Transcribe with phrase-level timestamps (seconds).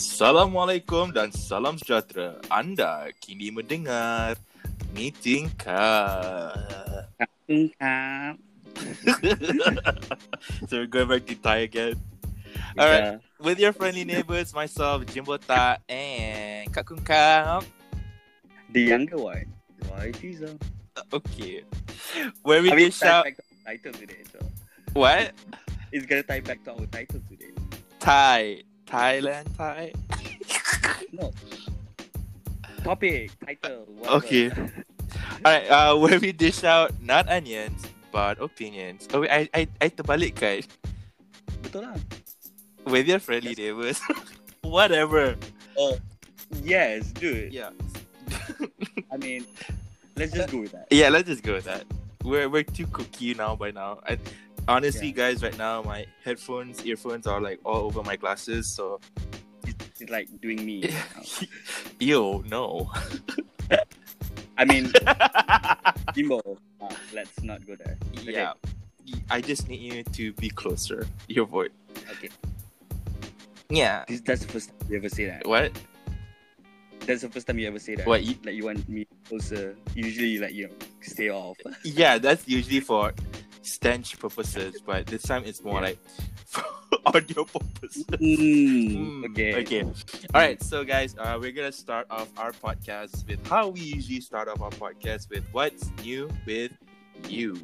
[0.00, 2.40] Assalamualaikum dan salam sejahtera.
[2.48, 4.32] Anda kini mendengar
[4.96, 6.56] Meeting Cup.
[7.20, 8.40] Kak.
[10.64, 12.00] so we're going back to Thai again.
[12.80, 17.68] Alright, with your friendly neighbors, myself, Jimbota, and Kak Kung Kap.
[18.72, 19.52] The younger one.
[19.92, 20.56] Why Pizza?
[21.12, 21.60] Okay.
[22.40, 23.28] Where we I mean, dish tie out...
[23.28, 24.24] back to our title today.
[24.32, 24.40] So
[24.96, 25.36] What?
[25.92, 27.52] it's gonna tie back to our title today.
[28.00, 28.64] Thai.
[28.90, 29.94] Thailand Thai.
[31.14, 31.32] No.
[32.82, 34.16] Topic, title, whatever.
[34.18, 34.46] Okay.
[35.44, 39.06] Alright, uh, where we dish out not onions, but opinions.
[39.12, 40.64] Oh, wait, I, I, I terbalik kan?
[41.62, 41.96] Betul lah.
[42.88, 44.00] With your friendly neighbors.
[44.64, 45.36] Whatever.
[45.76, 45.96] Oh
[46.62, 47.52] Yes, dude.
[47.52, 47.70] Yeah.
[49.12, 49.46] I mean,
[50.16, 50.88] let's just go with that.
[50.90, 51.84] Yeah, let's just go with that.
[52.24, 54.00] We're we're too cookie now by now.
[54.06, 54.18] I
[54.68, 59.00] honestly guys right now my headphones, earphones are like all over my glasses, so
[59.66, 60.88] It's like doing me.
[62.00, 62.90] Ew, no.
[64.56, 64.92] I mean,
[66.14, 66.40] Jimbo,
[66.80, 67.96] uh, let's not go there.
[68.22, 68.52] yeah.
[69.30, 71.06] I just need you to be closer.
[71.28, 71.70] Your voice.
[72.12, 72.28] Okay.
[73.68, 74.04] Yeah.
[74.06, 75.46] This, that's the first time you ever say that.
[75.46, 75.72] What?
[77.06, 78.06] That's the first time you ever say that.
[78.06, 78.22] What?
[78.22, 79.74] You, Like you want me closer.
[79.94, 81.56] Usually, like you know, stay off.
[81.84, 83.12] yeah, that's usually for
[83.62, 85.98] stench purposes, but this time it's more like
[86.46, 86.64] for
[87.06, 88.04] audio purposes.
[88.20, 89.54] Mm, Mm, okay.
[89.62, 89.82] Okay.
[90.34, 90.62] All right.
[90.62, 94.60] So, guys, uh, we're gonna start off our podcast with how we usually start off
[94.60, 96.72] our podcast with what's new with
[97.28, 97.56] you.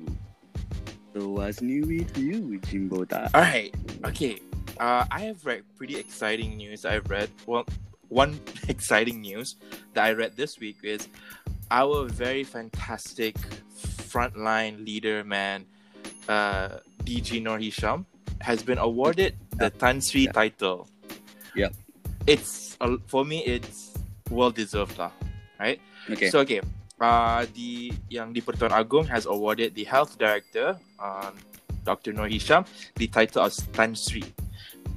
[1.14, 3.04] So what's new with you, Jimbo?
[3.04, 3.28] Ta?
[3.34, 3.74] All right.
[4.04, 4.40] Okay.
[4.78, 6.84] Uh, I have read pretty exciting news.
[6.84, 7.64] I've read well,
[8.08, 9.56] one exciting news
[9.94, 11.08] that I read this week is
[11.70, 13.36] our very fantastic
[13.76, 15.64] frontline leader man,
[16.28, 18.06] uh, DG Nur Hisham,
[18.40, 20.32] has been awarded the Tan Sri Yeah.
[20.32, 20.88] title.
[21.54, 21.72] Yep.
[22.26, 23.44] It's uh, for me.
[23.46, 23.94] It's
[24.30, 25.10] well deserved lah.
[25.58, 25.80] Right.
[26.10, 26.28] Okay.
[26.28, 26.60] So okay,
[27.00, 31.32] uh, the yang di Pertuan Agong has awarded the health director, um,
[31.86, 32.12] Dr.
[32.12, 32.66] Nur Hisham,
[33.00, 34.24] the title of Tan Sri.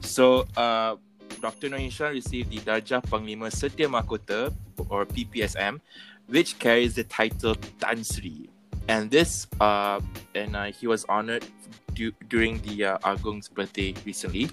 [0.01, 0.97] So uh,
[1.39, 1.69] Dr.
[1.69, 4.51] Nur Hisham received the Darjah Panglima Setia Mahkota
[4.89, 5.79] or PPSM,
[6.27, 8.49] which carries the title Tan Sri.
[8.89, 10.01] And this, uh,
[10.33, 11.45] and uh, he was honored
[11.93, 14.49] du- during the uh, Agong's birthday recently.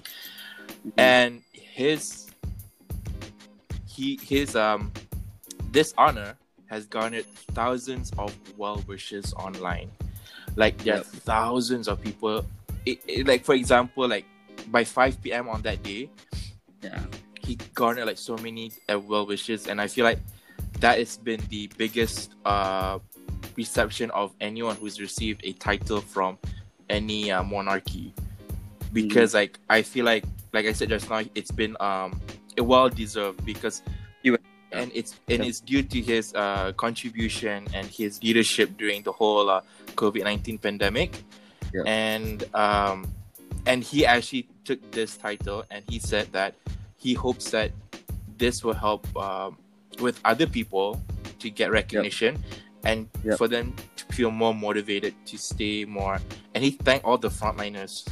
[0.85, 0.93] Mhm.
[0.97, 2.27] and his
[3.87, 4.91] he his um
[5.71, 6.37] this honor
[6.67, 7.25] has garnered
[7.57, 9.89] thousands of well wishes online.
[10.55, 12.45] Like there are thousands of people.
[12.85, 14.25] It, it- like for example like
[14.69, 16.09] by 5 p.m on that day
[16.83, 17.01] yeah.
[17.41, 19.67] he garnered like so many uh, well wishes.
[19.67, 20.19] And i feel like
[20.79, 22.99] that has been the biggest uh
[23.57, 26.37] reception of anyone who's received a title from
[26.89, 28.13] any uh, monarchy.
[28.93, 30.23] Because like i feel like
[30.53, 32.19] like i said just now it's been um
[32.57, 33.81] well deserved because
[34.23, 34.37] You-
[34.71, 39.49] and it's and it's due to his uh contribution and his leadership during the whole
[39.49, 39.61] uh,
[39.95, 41.23] covid-19 pandemic.
[41.73, 41.83] Yeah.
[41.85, 43.11] and um
[43.65, 46.55] and he actually took this title and he said that
[46.95, 47.71] he hopes that
[48.37, 49.57] this will help um,
[49.99, 51.01] with other people
[51.39, 52.41] to get recognition
[52.87, 53.37] and Yep.
[53.37, 56.17] for them to feel more motivated to stay more
[56.55, 58.07] and he thanked all the frontliners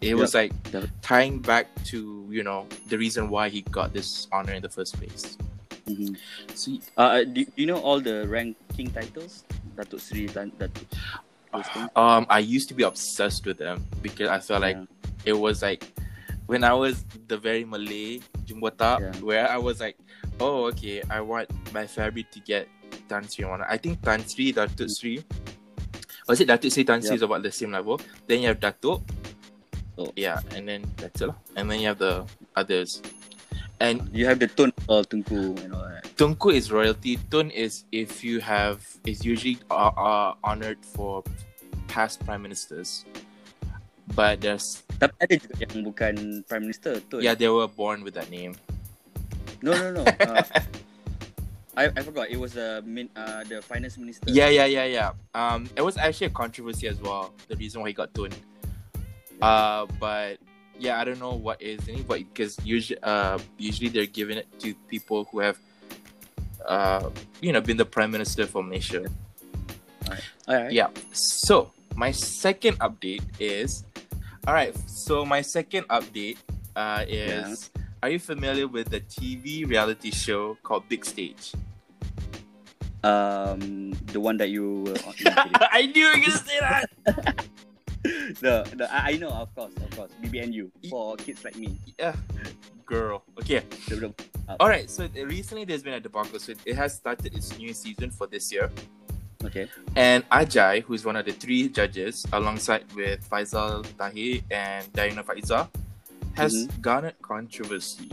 [0.00, 0.84] it was like Yep.
[1.00, 4.94] tying back to you know the reason why he got this honor in the first
[5.00, 5.36] place
[5.88, 6.14] Mhm.
[6.54, 9.42] so Uh, do, do you know all the ranking titles?
[9.74, 10.86] Datuk Sri Datuk.
[11.96, 15.32] Um i used to be obsessed with them because i felt like Yeah.
[15.32, 15.82] it was like
[16.46, 19.14] when I was the very Malay Jumbota, Yeah.
[19.22, 19.94] where I was like,
[20.42, 22.66] oh, okay, I want my family to get
[23.10, 23.66] Tan Sri one.
[23.66, 25.18] I think Tan Sri, Datuk Sri,
[26.30, 27.18] was it Datuk Sri, Tan Sri Yeah.
[27.18, 27.98] is about the same level.
[28.30, 29.02] Then you have Datuk.
[29.98, 30.14] Oh.
[30.14, 31.28] Yeah, and then that's it.
[31.28, 31.36] lah.
[31.58, 32.22] And then you have the
[32.54, 33.02] others.
[33.80, 36.04] And You have the Tun or Tunku and all that.
[36.16, 37.16] Tunku is royalty.
[37.32, 41.24] Tun is if you have, is usually uh, uh, honored for
[41.88, 43.08] past prime ministers.
[44.12, 46.14] But there's, Tapi ada juga yang bukan
[46.44, 48.52] Prime Minister yeah, they were born with that name.
[49.64, 50.04] No, no, no.
[50.20, 50.42] Uh,
[51.80, 52.28] I, I forgot.
[52.28, 54.28] It was the min, uh, the finance minister.
[54.28, 55.12] Yeah, yeah, yeah, yeah.
[55.34, 57.32] Um, it was actually a controversy as well.
[57.48, 58.36] The reason why he got tuned.
[59.40, 60.36] Uh, but
[60.78, 64.36] yeah, I don't know what is in it, but because usually, uh, usually they're giving
[64.36, 65.58] it to people who have,
[66.66, 67.08] uh,
[67.40, 69.06] you know, been the prime minister for Malaysia.
[70.48, 70.72] All right.
[70.72, 70.88] Yeah.
[71.12, 73.84] So my second update is,
[74.46, 74.76] all right.
[74.86, 76.36] So my second update,
[76.76, 77.70] uh, is.
[78.02, 81.52] Are you familiar with the TV reality show called Big Stage?
[83.02, 85.14] Um, the one that you were on.
[85.72, 86.90] I knew you were gonna say that.
[88.40, 91.76] the the I I know of course of course BBNU for kids like me.
[91.98, 92.14] Yeah.
[92.84, 93.22] girl.
[93.38, 93.62] Okay.
[93.88, 94.12] Belum.
[94.58, 94.90] All right.
[94.90, 96.38] So uh, recently there's been a debacle.
[96.38, 98.68] So it has started its new season for this year.
[99.44, 99.68] Okay.
[99.96, 105.68] And Ajai, who's one of the three judges, alongside with Faizal Tahir and Diana Faiza,
[106.34, 106.80] has Mhm.
[106.82, 108.10] garnered controversy.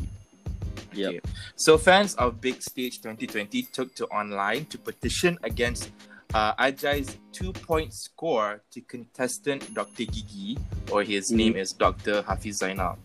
[0.98, 1.28] Yep.
[1.56, 5.92] So fans of Big Stage 2020 took to online to petition against
[6.34, 10.04] uh, Ajai's two-point score to contestant Dr.
[10.06, 10.58] Gigi,
[10.92, 11.36] or his Mhm.
[11.36, 12.22] name is Dr.
[12.24, 12.98] Hafiz Zainal,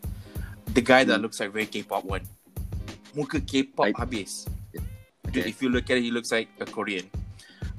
[0.75, 1.23] the guy that Mhm.
[1.23, 2.27] looks like very K-pop one.
[3.15, 4.47] Muka K-pop I- habis.
[4.73, 4.83] Dude,
[5.47, 5.49] Okay.
[5.49, 7.09] if you look at it, he looks like a Korean.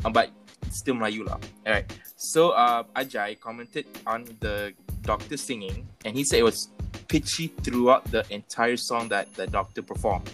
[0.06, 0.32] Uh, but
[0.72, 1.38] still Melayu lah.
[1.68, 1.92] Alright.
[2.16, 6.70] So uh, Ajai commented on the doctor singing and he said it was
[7.08, 10.30] pitchy throughout the entire song that the doctor performed.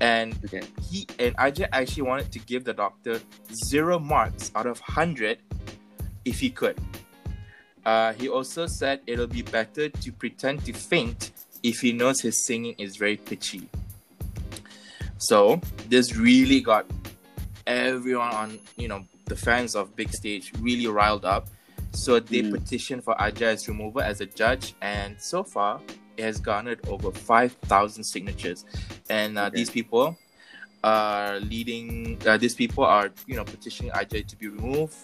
[0.00, 0.62] And Okay.
[0.90, 3.20] he and Ajai actually wanted to give the doctor
[3.52, 5.38] zero marks out of hundred
[6.24, 6.78] if he could.
[7.84, 11.32] Uh, he also said it'll be better to pretend to faint
[11.62, 13.68] if he knows his singing is very pitchy.
[15.18, 16.86] So this really got
[17.66, 21.46] everyone on, you know, the fans of Big Stage really riled up.
[21.92, 22.52] So they Mm.
[22.52, 25.80] petitioned for Ajai's removal as a judge, and so far
[26.18, 28.64] has garnered over five thousand signatures.
[29.10, 29.56] And uh, Okay.
[29.56, 30.16] these people
[30.84, 32.18] are leading.
[32.26, 34.96] Uh, these people are, you know, petitioning Ajai to be removed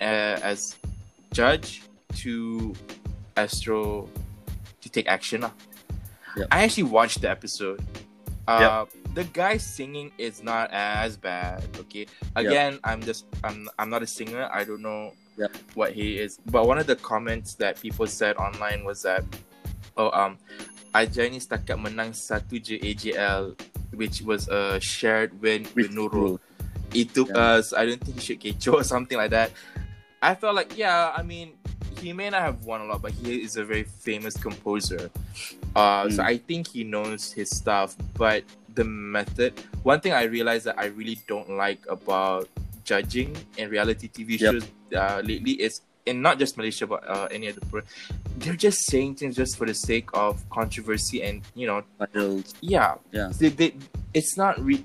[0.00, 0.76] uh, as
[1.32, 1.82] judge
[2.16, 2.74] to
[3.36, 4.08] Astro
[4.80, 5.42] to take action.
[6.36, 6.46] Yep.
[6.50, 7.82] I actually watched the episode.
[8.46, 11.64] Uh, The guy singing is not as bad.
[11.76, 12.06] Okay.
[12.36, 14.48] Again, I'm just I'm I'm not a singer.
[14.52, 15.56] I don't know Yep.
[15.74, 16.38] what he is.
[16.46, 19.24] But one of the comments that people said online was that,
[19.98, 20.38] oh um,
[20.94, 23.52] Ajai ni setakat menang satu je AJL,
[23.92, 26.40] which was a shared win with, Nurul.
[26.96, 27.36] Itu Yeah.
[27.36, 29.52] uh, so I don't think he should kecoh or something like that.
[30.24, 31.60] I felt like yeah, I mean
[32.00, 35.10] he may not have won a lot, but he is a very famous composer.
[35.76, 36.30] Uh, so Mm.
[36.32, 38.42] I think he knows his stuff, but
[38.72, 39.58] the method.
[39.84, 42.48] One thing I realized that I really don't like about
[42.88, 44.40] judging in reality TV Yep.
[44.40, 44.64] shows
[44.96, 47.60] uh, lately is, and not just Malaysia but uh, any other,
[48.38, 51.82] they're just saying things just for the sake of controversy and you know,
[52.60, 53.30] yeah, Yeah.
[53.38, 53.74] they, they,
[54.14, 54.84] it's not re.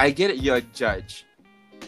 [0.00, 1.24] I get it, you're a judge,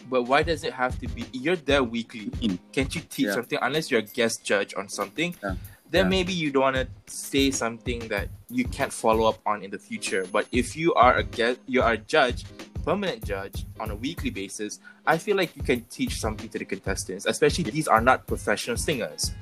[0.09, 1.25] but why does it have to be?
[1.33, 2.27] You're there weekly.
[2.39, 2.59] Mm.
[2.71, 3.33] Can't you teach Yeah.
[3.33, 5.35] something unless you're a guest judge on something?
[5.43, 5.55] Yeah.
[5.89, 6.09] Then Yeah.
[6.09, 9.79] maybe you don't want to say something that you can't follow up on in the
[9.79, 10.25] future.
[10.31, 12.43] But if you are a guest, you are a judge,
[12.87, 14.79] permanent judge on a weekly basis.
[15.05, 18.77] I feel like you can teach something to the contestants, especially these are not professional
[18.77, 19.35] singers.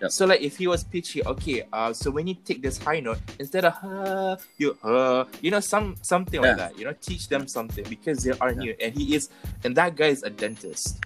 [0.00, 0.10] Yep.
[0.10, 3.18] So like if he was pitchy, okay, uh, so when you take this high note,
[3.38, 7.46] instead of uh, you uh, you know, some something like that, you know, teach them
[7.46, 9.28] something because they are new, and he is,
[9.64, 11.04] and that guy is a dentist.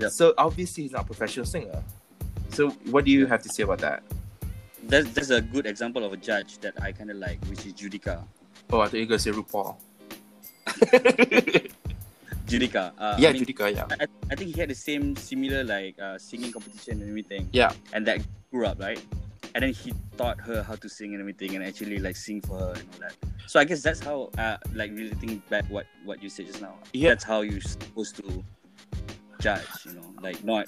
[0.00, 0.10] Yep.
[0.10, 1.82] So obviously he's not a professional singer.
[2.50, 4.02] So what do you have to say about that?
[4.82, 7.72] There's, that's a good example of a judge that I kind of like, which is
[7.72, 8.24] Judika.
[8.70, 9.76] Oh, I thought you were gonna say RuPaul.
[12.46, 12.92] Judika.
[12.98, 13.86] Uh, yeah, I mean, Judika, yeah.
[14.00, 17.48] I, I think he had the same similar like uh, singing competition and everything.
[17.52, 17.72] Yeah.
[17.92, 18.20] And that
[18.50, 19.00] grew up, right?
[19.54, 22.58] And then he taught her how to sing and everything, and actually like sing for
[22.58, 23.14] her and all that.
[23.46, 26.74] So I guess that's how, uh, like relating back what what you said just now.
[26.92, 27.10] Yeah.
[27.10, 28.44] That's how you're supposed to
[29.40, 30.66] judge, you know, like not.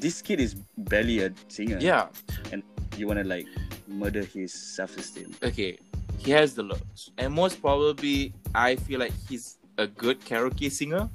[0.00, 1.78] This kid is barely a singer.
[1.80, 2.08] Yeah.
[2.52, 2.62] And
[2.96, 3.46] you wanna like
[3.86, 5.34] murder his self-esteem.
[5.42, 5.78] Okay.
[6.18, 7.10] He has the looks.
[7.18, 11.08] And most probably I feel like he's a good karaoke singer.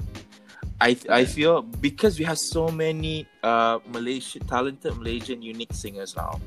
[0.82, 6.39] I I feel because we have so many uh Malaysian talented Malaysian unique singers now.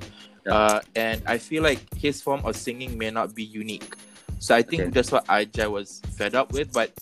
[0.46, 0.54] Yeah.
[0.54, 3.94] Uh and I feel like his form of singing may not be unique.
[4.38, 4.90] So I think Okay.
[4.90, 6.72] that's what Ajai was fed up with.
[6.72, 6.92] But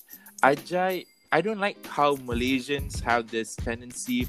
[0.42, 4.26] Ajai I don't like how Malaysians have this tendency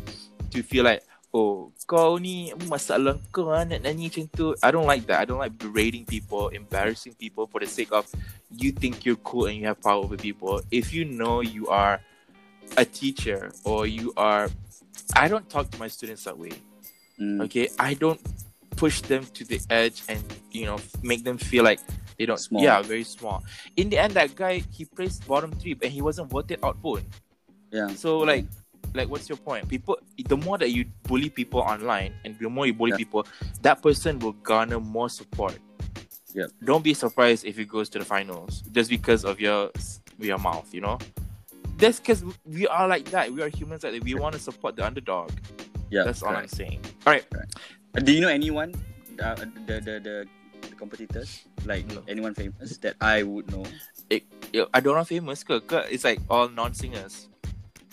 [0.51, 4.52] to feel like Oh, kau ni masalah kau ah, nak nyanyi macam tu.
[4.60, 5.24] I don't like that.
[5.24, 8.04] I don't like berating people, embarrassing people for the sake of
[8.52, 10.60] you think you're cool and you have power over people.
[10.76, 12.04] If you know you are
[12.76, 14.52] a teacher or you are,
[15.16, 16.52] I don't talk to my students that way.
[17.16, 17.48] Mm.
[17.48, 18.20] Okay, I don't
[18.76, 20.20] push them to the edge and
[20.52, 21.80] you know make them feel like
[22.20, 22.40] they don't.
[22.40, 22.60] Small.
[22.60, 23.44] Yeah, very small.
[23.80, 26.76] In the end, that guy he placed bottom three and he wasn't voted out.
[26.84, 27.08] Pun.
[27.72, 27.88] Yeah.
[27.96, 28.46] So like,
[28.94, 29.68] like what's your point?
[29.70, 29.98] People,
[30.28, 32.98] the more that you bully people online and the more you bully Yeah.
[32.98, 33.26] people,
[33.62, 35.58] that person will garner more support.
[36.34, 39.72] yeah Don't be surprised if it goes to the finals just because of your
[40.20, 40.68] your mouth.
[40.74, 40.98] You know,
[41.78, 43.32] that's because we are like that.
[43.32, 44.04] We are humans like that.
[44.04, 45.32] We want to support the underdog.
[45.90, 46.04] Yeah.
[46.04, 46.36] that's all.
[46.36, 46.80] I'm saying.
[47.06, 47.26] All right.
[47.96, 48.72] Uh, Do you know anyone,
[49.20, 50.16] uh, the, the the
[50.70, 52.04] the competitors, like No.
[52.08, 53.66] anyone famous that I would know?
[54.10, 54.24] It.
[54.74, 57.28] I don't know famous cause It's like all non-singers.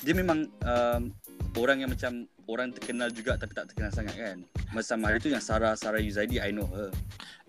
[0.02, 1.02] Dia memang um,
[1.58, 4.38] orang yang macam orang terkenal juga tapi tak terkenal sangat kan.
[4.70, 6.88] Macam hari tu yang Sarah Sarah Yuzaidi, I know her.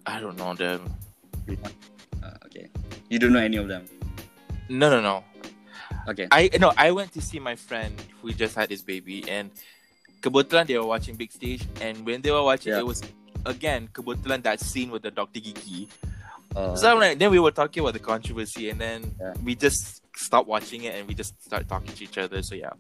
[0.06, 0.84] I don't know them.
[1.50, 2.68] Uh, okay.
[3.10, 3.86] You don't know any of them.
[4.70, 5.24] No, no, no.
[6.10, 6.28] Okay.
[6.30, 9.50] I no, I went to see my friend who just had his baby, and
[10.22, 12.82] kebetulan they were watching Big Stage, and when they were watching, Yeah.
[12.82, 13.02] it was
[13.46, 15.42] again kebetulan that scene with the Dr.
[15.42, 15.90] Gigi.
[16.56, 19.34] Uh, So like, then we were talking about the controversy, and then Yeah.
[19.44, 22.42] we just stopped watching it, and we just started talking to each other.
[22.42, 22.74] So yeah,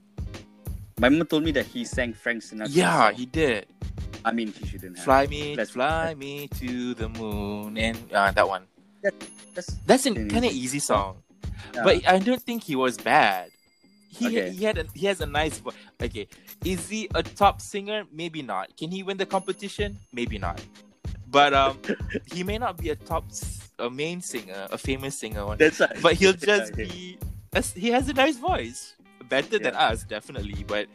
[0.99, 2.69] my mom told me that he sang Frank Sinatra.
[2.71, 3.67] yeah, he did.
[4.25, 5.05] I mean, he shouldn't have.
[5.05, 8.65] Fly me, Let's- fly me to the moon, and uh, that one.
[9.55, 11.23] That's, That's a An kind of easy easy song,
[11.73, 11.83] yeah.
[11.83, 13.49] but I don't think he was bad.
[14.09, 14.49] He Okay.
[14.51, 15.75] he had a, he has a nice voice.
[16.01, 16.27] Okay,
[16.65, 18.03] is he a top singer?
[18.11, 18.75] Maybe not.
[18.75, 19.97] Can he win the competition?
[20.11, 20.59] Maybe not.
[21.29, 21.79] But um,
[22.31, 23.25] he may not be a top
[23.77, 25.45] a main singer, a famous singer.
[25.45, 25.95] One, that's right.
[26.01, 27.17] but he'll just be.
[27.75, 28.95] He has a nice voice,
[29.27, 30.63] better than us, definitely.
[30.67, 30.87] But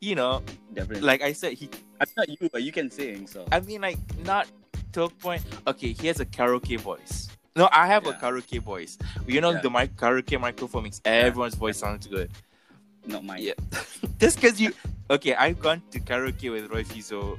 [0.00, 1.02] you know, definitely.
[1.06, 1.68] like I said, he.
[2.00, 3.26] I'm not you, but you can sing.
[3.26, 4.48] So I mean, like not
[4.92, 5.42] to a point.
[5.66, 7.28] Okay, he has a karaoke voice.
[7.56, 8.96] No, I have a karaoke voice.
[9.26, 9.60] You know, Yeah.
[9.60, 12.30] the mic karaoke microphone makes everyone's voice sound good.
[13.06, 13.42] not mine.
[13.42, 13.54] Yeah.
[14.18, 14.72] Just because you.
[15.10, 17.38] Okay, I've gone to karaoke with Roy Fizo.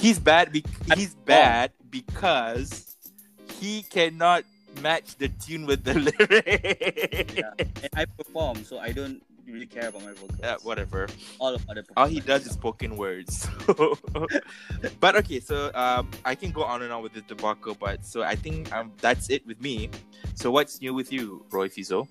[0.00, 0.52] He's bad.
[0.52, 2.96] Be- he's bad because
[3.60, 4.44] he cannot
[4.82, 7.34] match the tune with the lyrics.
[7.34, 7.50] Yeah.
[7.58, 10.40] And I perform, so I don't really care about my vocals.
[10.42, 11.06] Uh, whatever.
[11.38, 11.84] All of other.
[11.96, 13.48] All he does is spoken words.
[15.00, 18.22] but okay, so um, I can go on and on with the debacle, but so
[18.22, 19.90] I think um, that's it with me.
[20.34, 22.08] So what's new with you, Roy Fizo?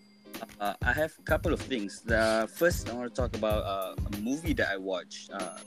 [0.60, 2.02] Uh, I have a couple of things.
[2.02, 5.58] The first, I want to talk about uh, a movie that I watched uh,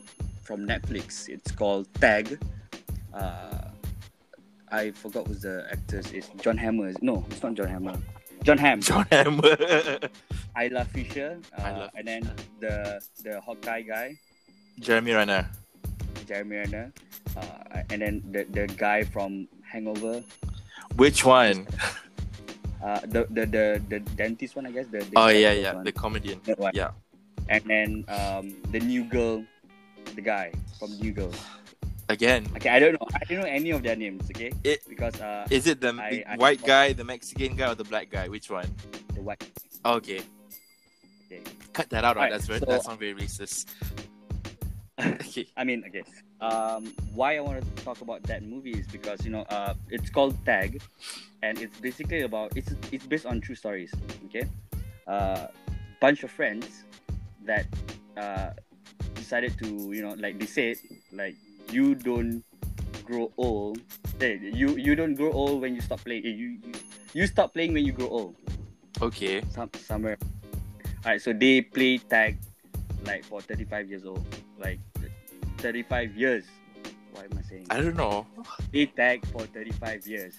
[0.46, 1.28] from Netflix.
[1.28, 2.38] It's called Tag.
[3.12, 3.68] Uh,
[4.70, 6.12] I forgot who's the actors.
[6.12, 6.92] It's John Hammer.
[7.02, 7.98] No, it's not John Hammer.
[8.44, 8.80] Jon Hamm.
[8.80, 9.56] John Hammer.
[10.62, 11.38] Isla Fisher.
[11.58, 12.22] Uh, Isla and then
[12.60, 14.14] the the Hawkeye guy,
[14.78, 15.50] Jeremy Renner.
[16.28, 16.92] Jeremy Renner.
[17.36, 20.22] Uh, and then the, the guy from Hangover.
[20.96, 21.66] Which one?
[22.82, 24.86] Uh, the, the the the dentist one, I guess.
[24.86, 25.84] The, the Oh yeah, yeah, one.
[25.84, 26.40] the comedian.
[26.44, 26.72] That one.
[26.74, 26.90] Yeah.
[27.48, 29.44] And then um, the new girl,
[30.16, 31.30] the guy from New.
[32.08, 33.06] Again, Okay, I don't know.
[33.14, 34.30] I don't know any of their names.
[34.30, 37.74] Okay, It- because uh, is it the I- I- white guy, the Mexican guy, or
[37.74, 38.28] the black guy?
[38.28, 38.66] Which one?
[39.14, 39.42] the white.
[39.84, 40.22] Okay.
[41.26, 41.42] Okay.
[41.72, 42.16] Cut that out.
[42.16, 43.66] Alright, that's very, so- that sounds very racist.
[45.00, 45.46] okay.
[45.56, 46.04] I mean, okay.
[46.40, 50.08] Um, why I want to talk about that movie is because you know, uh, it's
[50.10, 50.80] called Tag,
[51.42, 53.90] and it's basically about it's it's based on true stories.
[54.26, 54.46] Okay,
[55.08, 55.48] uh,
[56.00, 56.84] bunch of friends
[57.44, 57.66] that
[58.16, 58.50] uh
[59.14, 60.76] decided to you know like they said
[61.12, 61.34] like
[61.72, 62.44] you don't
[63.04, 63.80] grow old.
[64.18, 66.24] Hey, you you don't grow old when you stop playing.
[66.26, 66.72] Eh, You you,
[67.12, 68.34] you stop playing when you grow old.
[69.02, 69.42] Okay.
[69.52, 70.16] some somewhere.
[71.04, 72.38] Alright, so they play tag
[73.04, 74.24] like for 35 years old.
[74.58, 74.80] Like
[75.58, 76.44] 35 years.
[77.12, 77.66] Why am I saying?
[77.70, 78.26] I don't know.
[78.72, 80.34] They tag for 35 years.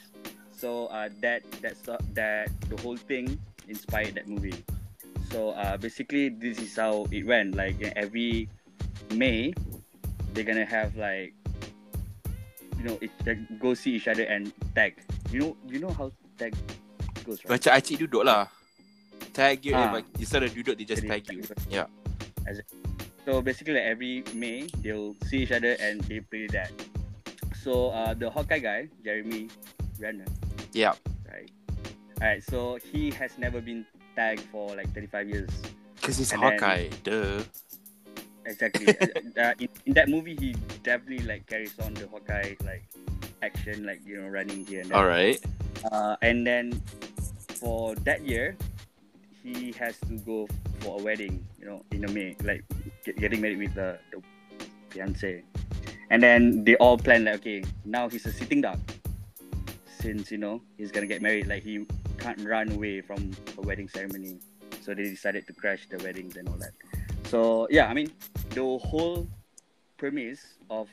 [0.52, 3.38] So uh, that that's the- that the whole thing
[3.70, 4.58] inspired that movie.
[5.32, 7.56] So uh, basically, this is how it went.
[7.56, 8.48] Like every
[9.14, 9.54] May,
[10.34, 11.34] they're gonna have like
[12.78, 14.96] you know it, they go see each other and tag.
[15.32, 16.56] You know you know how tag
[17.26, 17.60] goes, right?
[17.60, 18.48] Macam acik duduk lah.
[19.36, 20.00] Tag you, Ah.
[20.00, 20.02] ah.
[20.18, 21.42] instead of duduk, they just Jadi tag you.
[21.70, 21.88] Yeah.
[23.28, 26.72] So basically, like, every May they'll see each other and they play that.
[27.60, 29.52] So uh, the Hawkeye guy, Jeremy
[30.00, 30.30] Renner,
[30.72, 30.96] Yeah.
[31.28, 31.52] right?
[32.24, 33.84] Alright, so he has never been
[34.18, 35.50] tagged for like 35 years.
[35.96, 36.90] Because he's And then- Hawkeye.
[37.06, 37.46] Duh.
[38.48, 38.88] Exactly.
[39.38, 42.84] uh, uh, in, in that movie, he definitely like carries on the Hawkeye like
[43.44, 44.98] action, like you know, running here and there.
[44.98, 45.40] Alright.
[45.92, 46.82] Uh, and then
[47.60, 48.58] for that year,
[49.44, 50.48] he has to go
[50.80, 52.64] for a wedding, you know, in a May, like
[53.04, 54.24] get, getting married with the, the
[54.90, 55.44] fiance.
[56.10, 58.80] And then they all plan like, okay, now he's a sitting duck.
[60.00, 61.86] Since you know he's gonna get married, like he
[62.18, 64.38] can't run away from a wedding ceremony,
[64.82, 66.72] so they decided to crash the weddings and all that.
[67.26, 68.12] So yeah, I mean,
[68.52, 69.28] the whole
[69.98, 70.88] premise of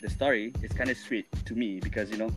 [0.00, 2.30] the story is kind of sweet to me because you know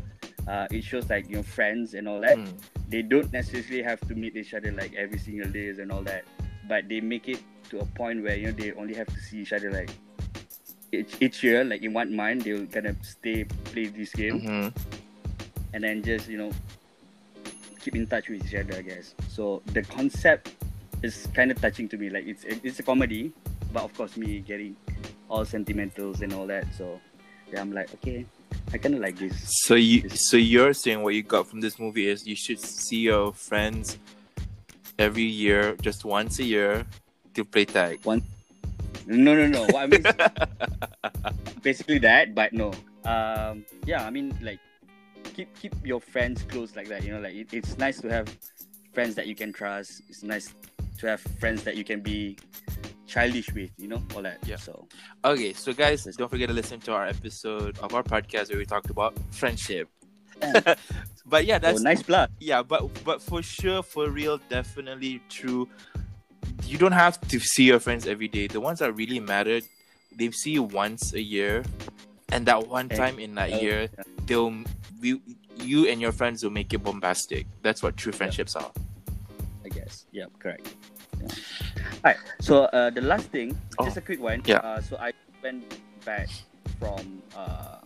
[0.48, 2.48] uh, it shows like you know friends and all that Mm.
[2.90, 6.24] they don't necessarily have to meet each other like every single days and all that
[6.70, 7.40] but they make it
[7.70, 9.90] to a point where you know they only have to see each other like
[10.94, 14.74] each, each year like in one month they'll kind of stay play this game Mhm.
[15.74, 16.52] and then just you know
[17.86, 19.14] keep in touch with each other i guess.
[19.30, 20.56] So the concept
[21.04, 22.10] is kind of touching to me.
[22.10, 23.32] Like it's it's a comedy
[23.72, 24.76] but of course me getting
[25.30, 26.66] all sentimentals and all that.
[26.74, 27.00] So
[27.54, 28.26] yeah i'm like okay
[28.74, 29.38] i kind of like this.
[29.68, 33.02] So you, so you're saying what you got from this movie is you should see
[33.06, 34.00] your friends
[34.98, 36.86] every year, just once a year,
[37.36, 38.00] to play tag.
[38.04, 38.24] One.
[39.06, 39.78] No no no.
[39.78, 40.04] I mean
[41.62, 42.74] basically that but no.
[43.06, 44.58] Um yeah i mean like
[45.36, 47.04] keep keep your friends close like that.
[47.04, 48.28] You know, like it, it's nice to have
[48.94, 50.02] friends that you can trust.
[50.10, 50.54] It's nice
[51.00, 52.38] to have friends that you can be
[53.06, 53.72] childish with.
[53.78, 54.40] You know, all that.
[54.48, 54.56] Yeah.
[54.56, 54.88] So
[55.24, 58.66] Okay, so guys, don't forget to listen to our episode of our podcast where we
[58.66, 59.90] talked about friendship.
[61.26, 62.30] but yeah, that's oh, nice blood.
[62.40, 65.68] yeah, but but for sure, for real, definitely true.
[66.64, 68.48] You don't have to see your friends every day.
[68.48, 69.62] The ones that really matter,
[70.16, 71.64] they see you once a year,
[72.32, 74.04] and that one time in that year, yeah.
[74.26, 74.64] they'll
[75.06, 75.22] you,
[75.58, 77.46] you and your friends will make it bombastic.
[77.62, 78.72] That's what true friendships are.
[79.64, 80.06] I guess.
[80.12, 80.74] Yeah, correct.
[81.22, 81.28] Yeah.
[81.28, 82.18] All right.
[82.42, 84.42] So uh, the last thing, Oh, just a quick one.
[84.46, 84.58] yeah.
[84.58, 85.64] Uh, so I went
[86.06, 86.30] back
[86.80, 87.78] from uh,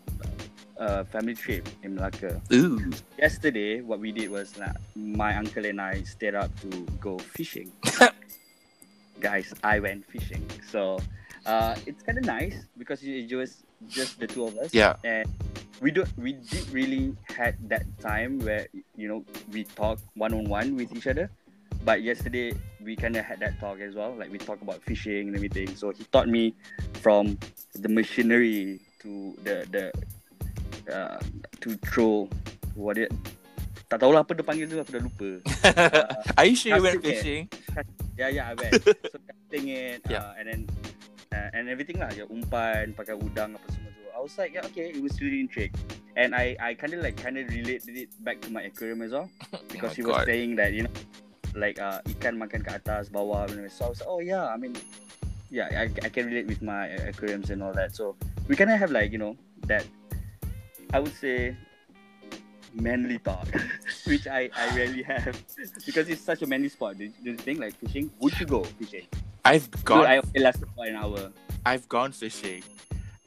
[0.77, 2.41] a family trip in Malacca.
[2.53, 6.67] Ooh, Yesterday, what we did was uh, my uncle and I stayed up to
[6.99, 7.71] go fishing.
[9.19, 10.45] Guys, I went fishing.
[10.71, 10.99] So
[11.45, 14.73] uh, it's kind of nice because it was just the two of us.
[14.73, 14.95] Yeah.
[15.03, 15.27] And
[15.81, 20.45] we don't we did really had that time where you know we talk one on
[20.48, 21.29] one with each other.
[21.88, 22.51] But yesterday
[22.83, 24.12] we kind of had that talk as well.
[24.12, 25.71] Like we talk about fishing and everything.
[25.75, 26.53] So he taught me
[27.00, 27.39] from
[27.74, 29.86] the machinery to the the
[30.91, 31.19] uh,
[31.63, 32.27] to throw
[32.75, 33.12] what it
[33.89, 35.29] tak tahulah apa dia panggil tu aku dah lupa.
[36.38, 37.17] are you sure you went casting it.
[37.17, 37.43] fishing?
[38.13, 38.86] Yeah, yeah, I went.
[38.86, 40.29] so casting it, Yeah.
[40.29, 40.62] uh, and then
[41.33, 42.13] uh, and everything lah.
[42.13, 43.88] Ya, umpan, pakai udang apa semua.
[44.15, 45.77] I was like, yeah, okay, it was really intrigued.
[46.15, 49.11] And I I kind of like kind of related it back to my aquarium as
[49.11, 49.29] well
[49.71, 50.25] because Oh he was God.
[50.25, 50.95] saying that you know
[51.55, 54.75] like uh, ikan makan ke atas bawah so I was like, oh yeah, I mean
[55.49, 57.95] yeah, I, I can relate with my aquariums and all that.
[57.95, 58.15] So
[58.47, 59.35] we kind of have like you know
[59.65, 59.85] that
[60.93, 61.55] I would say
[62.73, 63.47] manly talk,
[64.05, 65.37] which I, I rarely have
[65.85, 66.97] because it's such a manly sport.
[66.97, 68.11] Do, you think like fishing?
[68.19, 69.07] Would you go fishing?
[69.45, 70.05] I've gone.
[70.05, 71.31] I it lasted for an hour.
[71.65, 72.63] I've gone fishing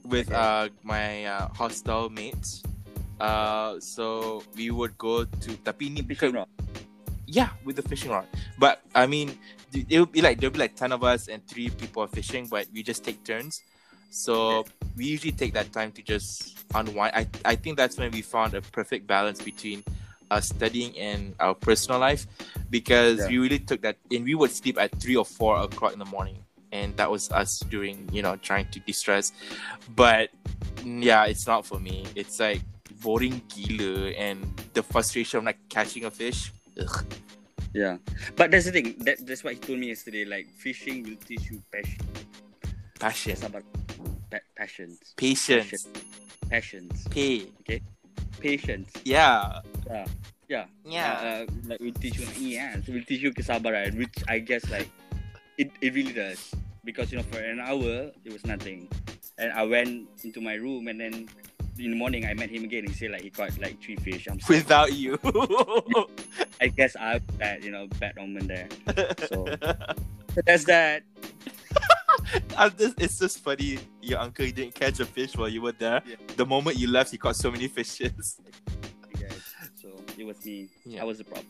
[0.04, 0.36] with Okay.
[0.36, 2.62] uh my uh, hostel mates.
[3.20, 6.48] Uh, so we would go to tapi ni Fishing rod.
[7.26, 8.26] yeah with the fishing rod.
[8.58, 9.38] But I mean,
[9.72, 12.46] it would be like there'll be like ten of us and three people are fishing,
[12.50, 13.62] but we just take turns.
[14.10, 14.66] So
[14.98, 17.14] we usually take that time to just unwind.
[17.14, 19.86] I I think that's when we found a perfect balance between
[20.34, 22.26] us studying and our personal life
[22.74, 23.28] because Yeah.
[23.28, 26.08] we really took that and we would sleep at three or four o'clock in the
[26.08, 26.41] morning
[26.72, 29.32] and that was us doing you know trying to distress
[29.94, 30.30] but
[30.84, 32.04] yeah it's not for me.
[32.16, 32.62] It's like
[33.00, 34.42] boring gila and
[34.74, 36.52] the frustration of like catching a fish.
[36.78, 37.04] Ugh.
[37.74, 37.96] Yeah,
[38.36, 38.96] but that's the thing.
[39.00, 40.24] That that's what he told me yesterday.
[40.24, 42.04] Like fishing will teach you passion,
[43.00, 43.36] passion.
[43.36, 43.62] Sabar,
[44.30, 45.88] pa- passions, patience.
[46.50, 47.48] Passions, pay.
[48.40, 48.92] Patience.
[49.04, 49.60] yeah.
[49.88, 50.04] Yeah,
[50.48, 50.66] yeah.
[50.84, 51.12] yeah.
[51.48, 54.90] Uh, like will teach you, yeah, so will teach you kesabaran, which I guess like
[55.58, 56.52] it, it really does
[56.84, 58.88] because you know for an hour it was nothing,
[59.38, 61.28] and I went into my room and then
[61.78, 62.86] in the morning I met him again.
[62.86, 64.26] He said like he caught like three fish.
[64.30, 65.18] I'm so, without you
[66.60, 68.68] I guess I have that you know bad omen there.
[69.28, 69.46] So
[70.34, 71.02] so that's that.
[72.56, 76.02] I'm just, it's just funny your uncle didn't catch a fish while you were there
[76.06, 76.16] Yeah.
[76.36, 78.38] the moment you left he caught so many fishes
[78.80, 79.54] I guess.
[79.80, 79.88] So
[80.18, 80.68] it was me.
[80.84, 81.02] Yeah.
[81.02, 81.46] I was the problem.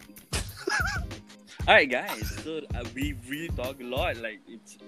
[1.68, 2.26] All right, guys.
[2.42, 4.16] So uh, we really talk a lot.
[4.16, 4.78] Like it's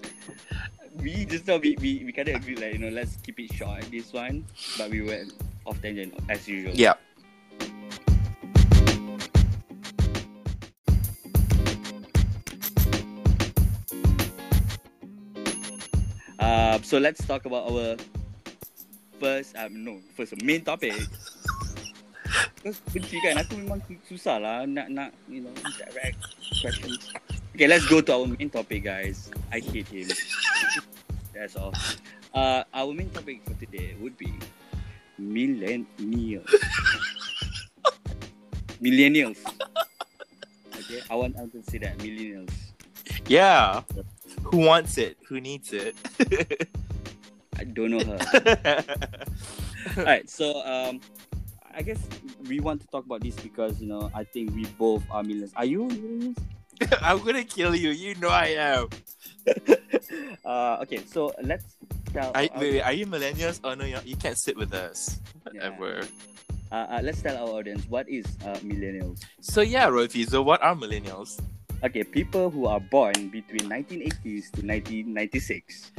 [0.99, 3.53] we just thought we we, we kind of agree like you know let's keep it
[3.53, 4.43] short this one,
[4.77, 5.31] but we went
[5.65, 6.75] off tangent as usual.
[6.75, 6.95] yeah
[16.37, 17.95] Uh, so let's talk about our
[19.19, 20.93] first um no first main topic.
[22.65, 23.77] Because benci kan aku memang
[24.09, 26.17] susah lah nak nak you know direct
[26.65, 27.13] questions.
[27.53, 29.29] Okay, let's go to our main topic, guys.
[29.53, 30.09] I hate him.
[31.29, 31.77] That's all.
[32.33, 34.33] Uh, our main topic for today would be
[35.21, 36.49] millennials.
[38.81, 39.45] millennials.
[40.73, 42.49] Okay, I want I want to say that millennials.
[43.29, 43.85] yeah
[44.49, 45.93] who wants it who needs it
[47.61, 48.17] I don't know her.
[50.01, 50.99] All right, so um,
[51.75, 51.99] I guess
[52.47, 55.53] we want to talk about this because you know I think we both are millennials.
[55.55, 56.37] Are you millennials?
[57.01, 57.89] I'm gonna kill you.
[57.89, 58.89] You know I am.
[60.45, 61.65] uh, okay, so let's
[62.11, 62.31] tell.
[62.35, 63.59] I, wait, wait, are you millennials?
[63.63, 65.19] Oh no, you're, can't sit with us
[65.53, 65.69] Yeah.
[66.71, 69.21] uh, uh, let's tell our audience what is uh, millennials.
[69.41, 70.27] So yeah, Rofi.
[70.27, 71.39] So what are millennials?
[71.83, 75.91] Okay, people who are born between 1980s to 1996.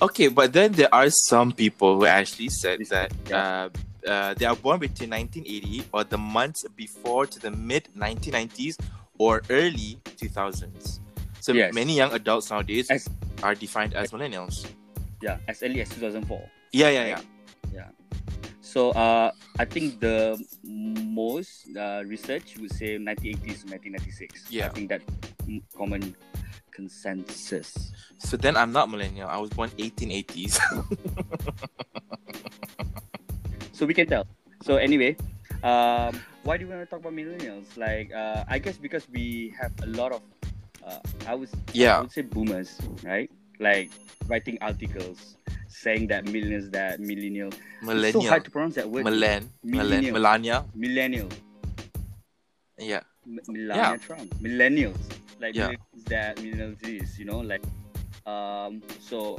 [0.00, 3.68] Okay, but then there are some people who actually said that uh,
[4.06, 8.76] uh, they are born between 1980 or the months before to the mid 1990s
[9.18, 11.00] or early 2000s.
[11.40, 11.74] So Yes.
[11.74, 13.08] many young adults nowadays As-
[13.42, 14.66] are defined as millennials.
[15.22, 16.40] Yeah, as early as 2004.
[16.72, 17.20] Yeah, yeah, yeah.
[17.72, 17.88] Yeah.
[18.60, 24.46] So uh, I think the most uh, research would say 1980s to 1996.
[24.50, 24.66] Yeah.
[24.66, 25.02] I think that
[25.48, 26.14] mm, common
[26.70, 27.92] consensus.
[28.18, 29.28] So then I'm not millennial.
[29.28, 30.60] I was born 1880s.
[33.80, 34.28] So we can tell.
[34.60, 35.16] So anyway,
[35.64, 37.64] um, why do we want to talk about millennials?
[37.80, 40.20] Like, uh, I guess because we have a lot of,
[40.84, 42.00] uh, I would, I yeah.
[42.02, 43.30] would say boomers, right?
[43.58, 43.88] Like
[44.28, 45.38] writing articles
[45.68, 47.48] saying that millennials, that millennial.
[47.80, 49.06] It's so hard to pronounce that word.
[49.06, 49.48] Milen.
[49.64, 50.12] Millennial.
[50.12, 50.64] Melania.
[50.74, 51.30] Millennial.
[52.76, 53.00] Yeah.
[53.24, 54.28] M- Melania Trump.
[54.44, 55.00] Millennials.
[55.40, 55.72] Like Yeah.
[55.72, 57.64] millennials that millennials is, you know, like
[58.26, 59.38] um so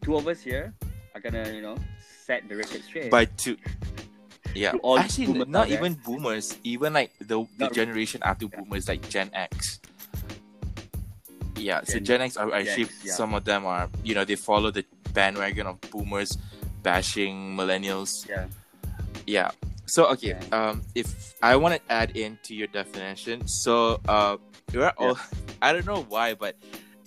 [0.00, 0.72] two of us here
[1.14, 1.76] are gonna, you know,
[2.26, 3.10] set the record straight.
[3.10, 3.56] By two.
[4.54, 4.72] Yeah.
[4.82, 5.78] All Actually, not there.
[5.78, 6.58] even boomers.
[6.64, 8.60] Even like the, the Not- generation after yeah.
[8.60, 9.80] boomers, like Gen X.
[11.56, 11.80] Yeah.
[11.84, 13.12] so Gen- Gen X are actually X, yeah.
[13.12, 14.84] some of them are you know they follow the
[15.14, 16.36] bandwagon of boomers
[16.82, 18.28] bashing millennials.
[18.28, 18.46] yeah.
[19.26, 19.50] Yeah.
[19.86, 20.68] So okay, Yeah.
[20.70, 24.36] um, if I want to add into your definition, so uh,
[24.74, 25.16] we're all,
[25.62, 26.56] I don't know why, but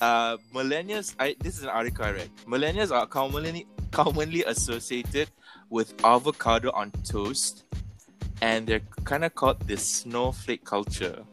[0.01, 1.13] uh, millennials.
[1.19, 2.29] I this is an article I read.
[2.47, 5.29] Millennials are commonly commonly associated
[5.69, 7.63] with avocado on toast,
[8.41, 11.23] and they're kind of called the snowflake culture.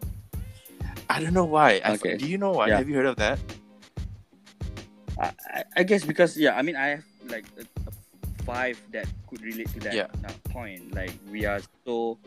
[1.09, 1.81] I don't know why.
[1.85, 2.17] I- Okay.
[2.17, 2.69] do you know why?
[2.69, 2.79] Yeah.
[2.79, 3.39] Have you heard of that?
[5.19, 9.07] I, I- I guess because yeah, I mean I have like a, a five that
[9.29, 10.09] could relate to that Yeah.
[10.27, 10.95] uh, point.
[10.95, 12.19] Like we are so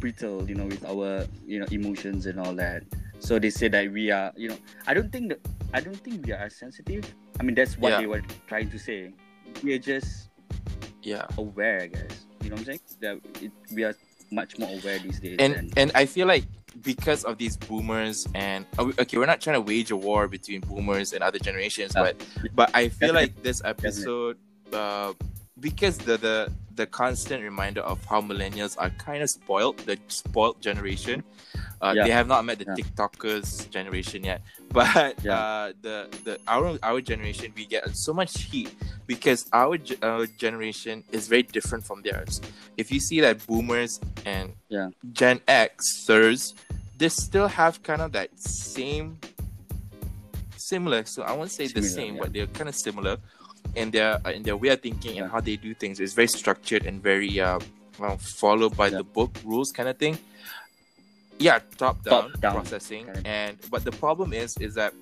[0.00, 2.82] brittle, you know, with our you know emotions and all that.
[3.20, 5.40] So they say that we are, you know, I don't think that
[5.72, 7.04] I don't think we are as sensitive.
[7.38, 8.00] I mean that's what Yeah.
[8.00, 9.12] they were trying to say.
[9.62, 10.28] We are just
[11.02, 11.26] Yeah.
[11.38, 12.26] aware, I guess.
[12.42, 12.80] You know what I'm saying?
[13.00, 13.94] That it, we are
[14.30, 15.36] much more aware these days.
[15.38, 16.44] and than- and I feel like
[16.82, 21.12] because of these boomers and okay, we're not trying to wage a war between boomers
[21.12, 22.02] and other generations, Yeah.
[22.02, 22.14] but
[22.54, 24.36] but I feel like this episode,
[24.72, 25.14] uh,
[25.58, 30.60] because the the the constant reminder of how millennials are kind of spoiled, the spoiled
[30.60, 31.24] generation.
[31.80, 32.04] Uh, Yeah.
[32.04, 32.76] They have not met the Yeah.
[32.84, 34.40] TikTokers generation yet,
[34.72, 35.38] but Yeah.
[35.38, 38.70] uh, the the our our generation we get so much heat
[39.06, 42.40] because our our generation is very different from theirs.
[42.76, 44.88] If you see that boomers and Yeah.
[45.12, 46.54] Gen Xers,
[46.98, 49.18] they still have kind of that same
[50.56, 51.04] similar.
[51.04, 53.16] So I won't say the same, but they're kind of similar
[53.76, 56.00] in their uh, in their way of thinking and how they do things.
[56.00, 57.60] is very structured and very uh,
[57.98, 58.98] well, followed by Yeah.
[58.98, 60.18] the book rules kind of thing.
[61.38, 64.92] Yeah, top down, Top-down processing, kind of- and but the problem is is that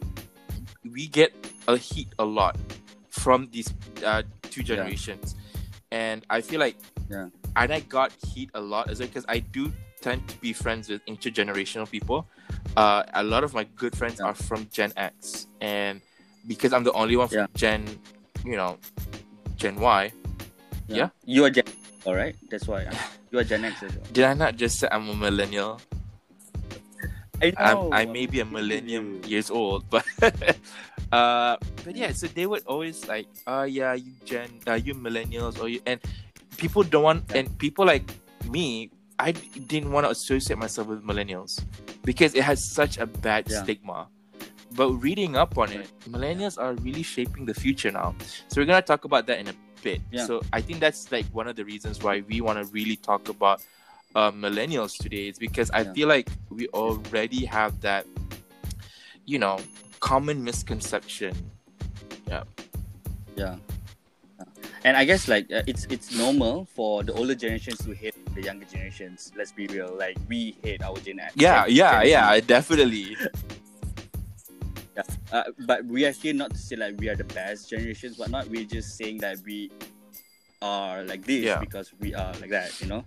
[0.93, 1.33] we get
[1.69, 2.57] a heat a lot
[3.11, 3.73] from these
[4.05, 4.67] uh, two Yeah.
[4.75, 5.37] generations,
[5.93, 6.77] and I feel like
[7.09, 7.29] Yeah.
[7.57, 10.89] and I got heat a lot as well because I do tend to be friends
[10.91, 12.27] with intergenerational people.
[12.77, 14.27] Uh, a lot of my good friends Yeah.
[14.27, 16.01] are from Gen X, and
[16.47, 17.47] because I'm the only one from Yeah.
[17.55, 17.81] Gen,
[18.45, 18.79] you know,
[19.57, 20.13] Gen Y.
[20.87, 21.09] Yeah.
[21.25, 21.65] You are Gen
[22.05, 22.37] all right?
[22.51, 22.85] That's why
[23.33, 24.07] you are Gen X as well.
[24.13, 25.81] Did I not just say I'm a millennial?
[27.43, 30.05] I I'm, I may be a millennium years old, but
[31.11, 32.13] uh, but yeah.
[32.13, 36.01] So they would always like, uh, yeah, you Gen, uh, you millennials, or you, and
[36.57, 37.43] people don't want, Yeah.
[37.43, 38.05] and people like
[38.49, 41.59] me, I didn't want to associate myself with millennials
[42.05, 43.63] because it has such a bad Yeah.
[43.65, 44.09] stigma.
[44.75, 48.15] But reading up on it, millennials are really shaping the future now.
[48.49, 50.01] So we're gonna talk about that in a bit.
[50.11, 50.27] Yeah.
[50.27, 53.29] So I think that's like one of the reasons why we want to really talk
[53.29, 53.63] about
[54.15, 55.93] uh, millennials today is because I Yeah.
[55.93, 58.07] feel like we already have that,
[59.27, 59.59] you know,
[60.01, 61.35] common misconception.
[62.27, 62.43] Yeah.
[63.37, 63.57] Yeah.
[64.85, 68.43] And I guess like uh, it's it's normal for the older generations to hate the
[68.43, 69.33] younger generations.
[69.37, 69.95] Let's be real.
[69.97, 71.33] Like we hate our Gen X.
[71.37, 73.17] Yeah, Gen- yeah, Gen yeah, definitely.
[75.33, 78.31] Uh, but we are here not to say like we are the best generations, but
[78.31, 78.47] not.
[78.49, 79.71] We're just saying that we
[80.63, 81.59] are like this Yeah.
[81.61, 82.81] because we are like that.
[82.81, 83.05] You know,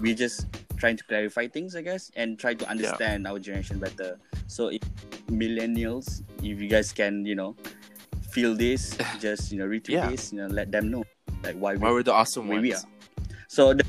[0.00, 4.18] we're just trying to clarify things, I guess, and try to understand our generation better.
[4.46, 4.80] So, if
[5.28, 7.56] millennials, if you guys can, you know,
[8.30, 10.10] feel this, just you know, retweet Yeah.
[10.10, 11.04] this, you know, let them know
[11.42, 12.62] like why we Why we're the awesome ones.
[12.62, 12.82] we are.
[13.48, 13.84] So the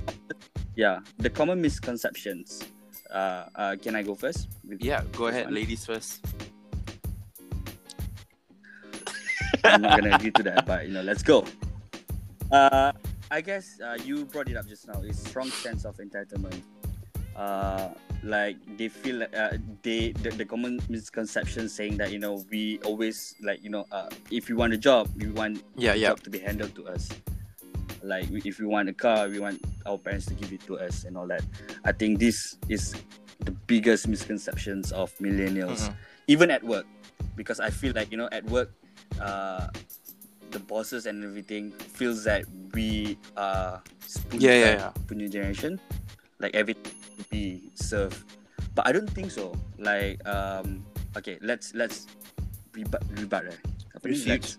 [0.76, 2.64] yeah, the common misconceptions.
[3.12, 4.48] Uh, uh, can I go first?
[4.80, 5.56] Yeah, go ahead, one?
[5.56, 6.24] ladies first.
[9.64, 11.46] I'm not gonna agree to that, but you know, let's go.
[12.52, 12.92] Uh,
[13.30, 15.02] I guess uh, you brought it up just now.
[15.04, 16.62] It's strong sense of entitlement.
[17.36, 17.90] Uh,
[18.24, 22.78] like they feel like uh, they the, the common misconception saying that you know we
[22.84, 26.22] always like you know uh, if we want a job we want Yeah, yeah, job
[26.24, 27.10] to be handled to us.
[28.04, 31.06] Like if we want a car, we want our parents to give it to us
[31.06, 31.44] and all that.
[31.86, 32.96] I think this is
[33.40, 35.94] the biggest misconceptions of millennials, Mhm.
[36.28, 36.86] even at work,
[37.36, 38.70] because I feel like you know at work,
[39.20, 39.68] uh,
[40.52, 43.82] the bosses and everything feels that we are
[44.36, 44.92] Yeah, yeah, yeah.
[45.08, 45.80] punya generation.
[46.42, 46.90] like everything
[47.30, 48.26] be served.
[48.74, 49.54] But I don't think so.
[49.78, 50.82] Like um
[51.14, 52.10] okay, let's let's
[52.74, 53.60] rebut rebut eh.
[53.94, 54.18] Apa ni?
[54.26, 54.58] Let's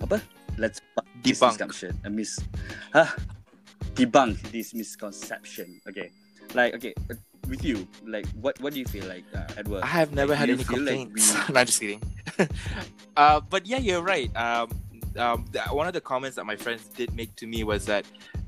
[0.00, 0.16] apa?
[0.56, 0.80] Let's
[1.20, 1.60] Debunk.
[1.60, 1.92] misconception.
[2.02, 2.40] A mis
[2.96, 3.10] huh?
[3.94, 5.76] debunk this misconception.
[5.84, 6.08] Okay.
[6.56, 6.96] Like okay,
[7.48, 9.82] with you, like what what do you feel like uh, Edward?
[9.82, 11.34] I have never Like, had any feel like complaints.
[11.48, 12.02] we- Not just kidding.
[13.16, 14.28] uh, but yeah, you're right.
[14.36, 14.70] Um,
[15.16, 18.04] um, the, one of the comments that my friends did make to me was that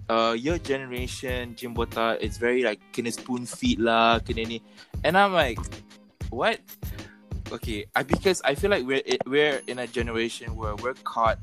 [0.09, 4.63] uh, your generation, Jimbota, is very like kena spoon feed lah, kena ni,
[5.05, 5.59] and I'm like,
[6.31, 6.61] what?
[7.51, 11.39] Okay, I because I feel like we're it, we're in a generation where we're caught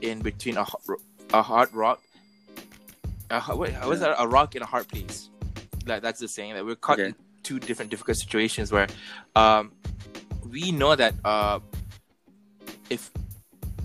[0.00, 0.82] in between a hot,
[1.34, 2.00] a hard rock,
[3.30, 4.14] a, what was that?
[4.18, 5.30] A rock in a hard place.
[5.86, 7.08] Like that's the saying that we're caught Okay.
[7.08, 8.86] in two different difficult situations where,
[9.36, 9.72] um,
[10.48, 11.60] we know that uh,
[12.90, 13.10] if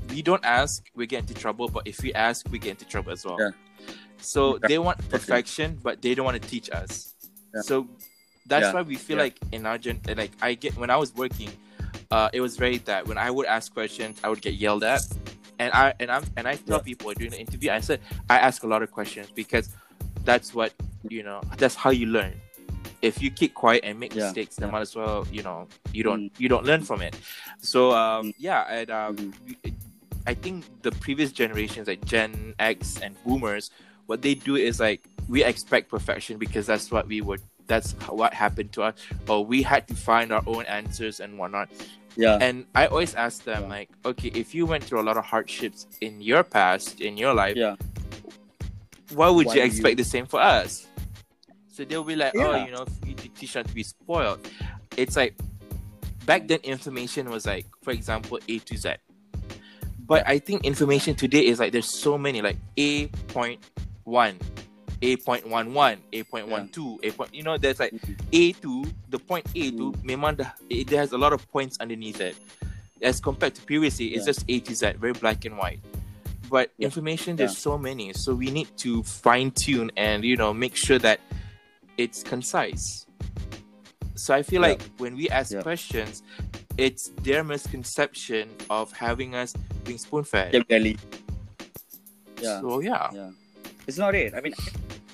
[0.10, 1.68] we don't ask, we get into trouble.
[1.68, 3.38] But if we ask, we get into trouble as well.
[3.40, 3.50] Yeah.
[4.18, 7.14] So Yeah, they want perfection, but they don't want to teach us.
[7.54, 7.62] Yeah.
[7.62, 7.88] So
[8.48, 11.50] that's why we feel like in our gen, like I get when I was working,
[12.12, 15.02] uh, it was very that when I would ask questions, I would get yelled at,
[15.60, 18.64] and I and I'm and I tell people during the interview, I said I ask
[18.64, 19.70] a lot of questions because
[20.24, 20.74] that's what
[21.10, 21.42] you know.
[21.58, 22.34] That's how you learn.
[23.02, 24.72] If you keep quiet and make Yeah, mistakes, then yeah.
[24.74, 27.16] might as well you know you don't you don't learn from it.
[27.60, 29.74] So um, yeah, and um, we-
[30.28, 33.70] I think the previous generations like Gen X and Boomers,
[34.08, 37.42] what they do is like we expect perfection because that's what we would.
[37.68, 38.94] That's what happened to us,
[39.28, 41.70] or we had to find our own answers and whatnot.
[42.16, 42.38] yeah.
[42.42, 43.70] And I always ask them Yeah.
[43.70, 47.34] like, okay, if you went through a lot of hardships in your past, in your
[47.34, 47.76] life, yeah.
[49.14, 50.85] why would Why you expect you- the same for us?
[51.76, 54.40] So they'll be like, oh, you know, you teach not to be spoiled.
[54.96, 55.36] It's like
[56.26, 58.94] back then, information was like, for example, A to Z.
[60.00, 63.60] But I think information today is like there's so many like A point
[64.06, 64.40] one,
[65.02, 67.36] A point one one, A point one two, A point.
[67.36, 68.14] You know, there's like mm-hmm.
[68.32, 68.86] A two.
[69.10, 70.04] The point A two, mm.
[70.04, 72.38] memang dah, it has a lot of points underneath it.
[73.02, 74.32] As compared to previously, it's Yeah.
[74.32, 75.82] just A to Z, very black and white.
[76.50, 76.86] But Yeah.
[76.86, 81.00] information, there's so many, so we need to fine tune and you know make sure
[81.00, 81.20] that
[81.98, 83.06] it's concise.
[84.16, 84.70] So I feel Yeah.
[84.70, 85.62] like when we ask Yeah.
[85.62, 86.24] questions,
[86.78, 89.54] it's their misconception of having us
[89.84, 90.54] being spoon fed.
[90.54, 90.94] Yeah.
[92.42, 92.62] Yeah.
[92.62, 93.10] So yeah.
[93.14, 93.32] Yeah.
[93.88, 94.34] It's not it.
[94.34, 94.54] I mean,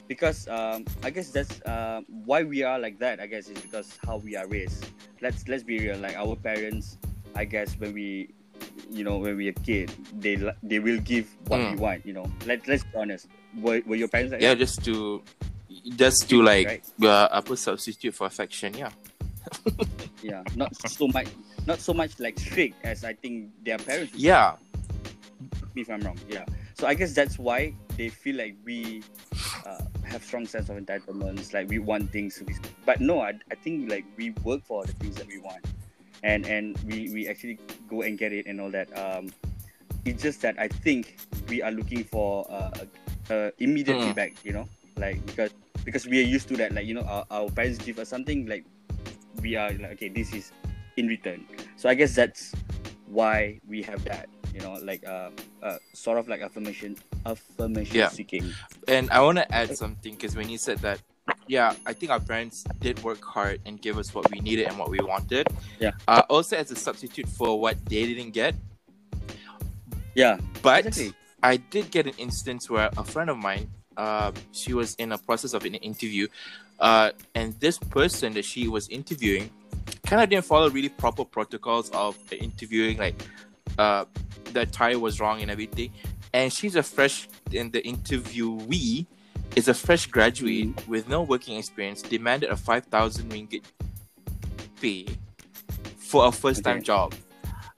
[0.08, 3.20] because um, I guess that's uh, why we are like that.
[3.20, 4.86] I guess is because how we are raised.
[5.22, 5.98] Let's let's be real.
[5.98, 6.98] Like our parents,
[7.36, 8.34] I guess when we,
[8.90, 11.80] you know, when we a kid, they they will give what we Mm.
[11.80, 12.06] want.
[12.06, 13.28] You know, let let's be honest.
[13.60, 14.60] Were, were your parents like Yeah, that?
[14.64, 15.22] just to
[15.96, 16.84] just to like Right.
[17.10, 18.74] uh, apa substitute for affection.
[18.74, 18.92] Yeah.
[20.22, 20.44] Yeah.
[20.56, 21.28] Not so much.
[21.66, 24.14] Not so much like strict as I think their parents.
[24.14, 24.54] Yeah.
[25.76, 26.20] if I'm wrong.
[26.30, 26.46] Yeah.
[26.78, 29.02] So I guess that's why they feel like we
[29.66, 31.54] uh, have strong sense of entitlements.
[31.54, 32.54] Like we want things to be,
[32.86, 35.64] but no, I, I think like we work for the things that we want,
[36.24, 38.90] and and we we actually go and get it and all that.
[38.98, 39.32] Um,
[40.06, 41.18] it's just that I think
[41.48, 42.86] we are looking for uh,
[43.30, 44.06] uh, immediate Mm.
[44.12, 44.34] feedback.
[44.44, 44.68] You know,
[44.98, 46.74] like because because we are used to that.
[46.74, 48.66] Like you know, our, our parents give us something like
[49.42, 50.52] we are like okay, this is
[50.98, 51.46] in return.
[51.78, 52.54] So I guess that's
[53.08, 54.30] why we have that.
[54.54, 55.30] You know, like uh,
[55.64, 58.10] uh sort of like affirmation, affirmation Yeah.
[58.10, 58.54] seeking.
[58.88, 61.00] And I want to add something because when you said that,
[61.48, 64.78] yeah, I think our parents did work hard and give us what we needed and
[64.78, 65.48] what we wanted.
[65.80, 65.92] Yeah.
[66.08, 68.56] Uh, also, as a substitute for what they didn't get.
[70.16, 71.14] Yeah, But exactly.
[71.42, 75.18] I did get an instance where a friend of mine, uh, she was in a
[75.22, 76.26] process of an interview,
[76.82, 79.54] uh, and this person that she was interviewing
[80.10, 83.14] kind of didn't follow really proper protocols of interviewing, like
[83.78, 84.06] uh,
[84.58, 85.94] the attire was wrong and everything.
[86.34, 89.06] And she's a fresh, and the interviewee
[89.56, 93.62] is a fresh graduate with no working experience, demanded a 5,000 ringgit
[94.82, 95.06] pay
[96.02, 96.90] for a first time Okay.
[96.90, 97.14] job.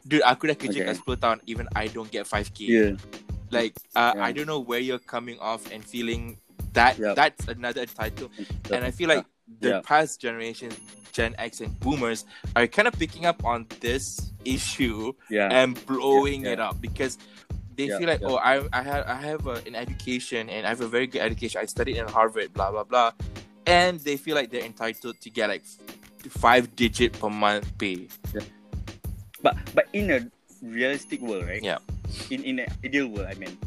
[0.08, 0.96] Dude, aku dah kerja Okay.
[0.96, 2.96] kat 10 tahun, even I don't get 5k Yeah,
[3.54, 4.24] like uh, Yeah.
[4.24, 6.38] I don't know where you're coming off and feeling
[6.74, 7.16] that Yep.
[7.16, 8.30] that's another title
[8.74, 9.26] and I feel like
[9.62, 9.82] the Yeah.
[9.84, 10.76] past generations
[11.14, 16.44] Gen X and boomers are kind of picking up on this issue yeah, and blowing
[16.46, 17.20] Yeah, it up because
[17.78, 18.28] they Yeah, feel like yeah.
[18.34, 21.22] oh I I have I have a, an education and I have a very good
[21.22, 21.62] education.
[21.62, 23.12] I studied in Harvard blah blah blah.
[23.66, 25.64] And they feel like they're entitled to get like
[26.30, 28.10] five digit per month pay.
[29.42, 30.20] But but in a
[30.64, 31.62] realistic world, right?
[31.62, 31.78] Yeah.
[32.32, 33.58] In in an ideal world, I mean,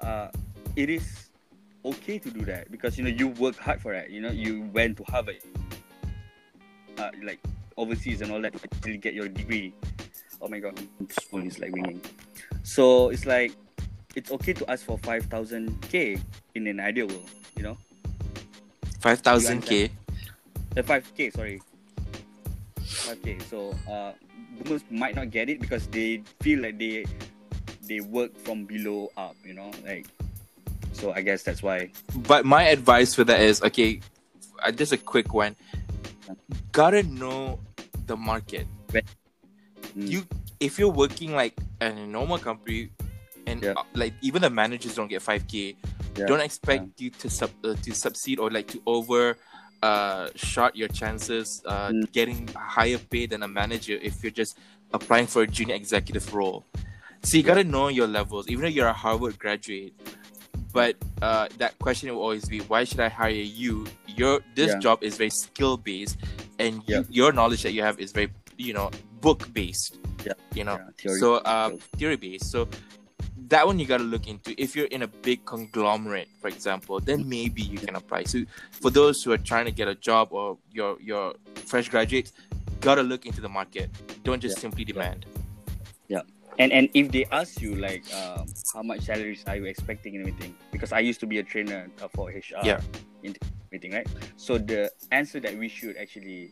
[0.00, 0.28] uh,
[0.74, 1.28] it is
[1.84, 4.10] okay to do that because you know you work hard for that.
[4.10, 5.38] You know, you went to Harvard,
[6.98, 7.38] uh, like
[7.76, 9.74] overseas and all that to actually get your degree.
[10.40, 12.00] Oh my god, this phone is like ringing.
[12.62, 13.52] So it's like
[14.14, 16.18] it's okay to ask for five thousand k
[16.54, 17.28] in an ideal world.
[17.56, 17.76] You know.
[19.00, 19.90] Five thousand k.
[20.74, 21.62] The five k, sorry.
[22.84, 23.38] Five k.
[23.48, 24.12] So uh,
[24.58, 27.04] boomers might not get it because they feel like they
[27.86, 29.36] they work from below up.
[29.44, 30.06] You know, like.
[30.92, 31.90] So I guess that's why.
[32.24, 34.00] But my advice for that is okay.
[34.64, 35.54] Uh, just a quick one.
[36.72, 37.60] Gotta know
[38.06, 38.66] the market.
[39.92, 40.08] Mm.
[40.08, 40.24] You
[40.60, 42.88] if you're working like a normal company,
[43.46, 43.76] and Yeah.
[43.76, 45.76] uh, like even the managers don't get five k.
[46.16, 49.36] Yeah, Don't expect you to sub uh, to succeed or like to over
[49.82, 52.12] uh short your chances uh Mm.
[52.12, 54.58] getting higher pay than a manager if you're just
[54.94, 56.64] applying for a junior executive role.
[57.22, 59.94] So you gotta know your levels, even though you're a Harvard graduate.
[60.72, 63.86] But uh, that question will always be, why should I hire you?
[64.06, 64.78] Your this Yeah.
[64.78, 66.18] job is very skill based,
[66.58, 69.96] and you, your knowledge that you have is very, you know, book based.
[70.24, 70.32] Yeah.
[70.54, 71.20] You know, Yeah, theory.
[71.20, 72.50] so uh, theory based.
[72.50, 72.68] So
[73.48, 74.60] that one you got to look into.
[74.60, 78.24] If you're in a big conglomerate, for example, then maybe you can apply.
[78.24, 82.32] So for those who are trying to get a job or your your fresh graduates,
[82.80, 83.90] gotta look into the market.
[84.24, 84.62] Don't just Yeah.
[84.62, 85.26] simply demand.
[86.08, 86.22] Yeah.
[86.58, 90.26] And and if they ask you like um, how much salaries are you expecting and
[90.26, 92.80] everything, because I used to be a trainer uh, for HR Yeah.
[93.22, 93.36] in
[93.70, 94.08] meeting, right?
[94.36, 96.50] So the answer that we should actually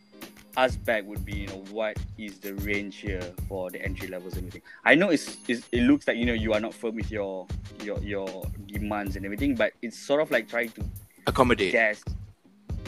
[0.57, 4.35] ask back would be, you know, what is the range here for the entry levels
[4.35, 4.62] and everything.
[4.85, 7.47] I know it's, it's it looks like you know you are not firm with your
[7.83, 10.85] your your demands and everything, but it's sort of like trying to
[11.27, 11.73] Accommodate.
[11.73, 12.03] guess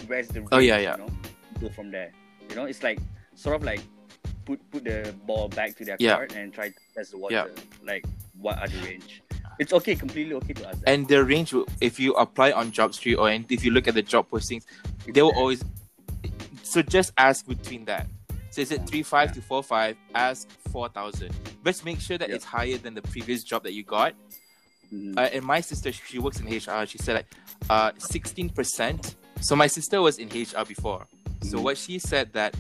[0.07, 0.93] where's the range, Oh, yeah, yeah.
[0.97, 1.11] you know,
[1.61, 2.13] go from there.
[2.51, 2.99] You know, it's like
[3.35, 3.81] sort of like
[4.45, 6.17] put put the ball back to their Yeah.
[6.17, 7.35] court and try to test the water.
[7.35, 7.63] Yeah.
[7.85, 8.05] Like
[8.39, 9.23] what are the range?
[9.59, 10.89] It's okay, completely okay to ask that.
[10.91, 14.29] and the range if you apply on jobstreet or if you look at the job
[14.29, 14.65] postings
[15.09, 15.65] they will always
[16.67, 18.07] so just ask between that
[18.51, 21.31] so is it three five to four five ask four thousand
[21.63, 22.37] but make sure that Yeah.
[22.37, 24.15] it's higher than the previous job that you got
[24.93, 25.19] Mhm.
[25.19, 27.27] uh, and my sister she works in hr she said like
[27.71, 31.07] uh 16% so my sister was in hr before
[31.43, 31.63] so Mhm.
[31.63, 32.55] what she said that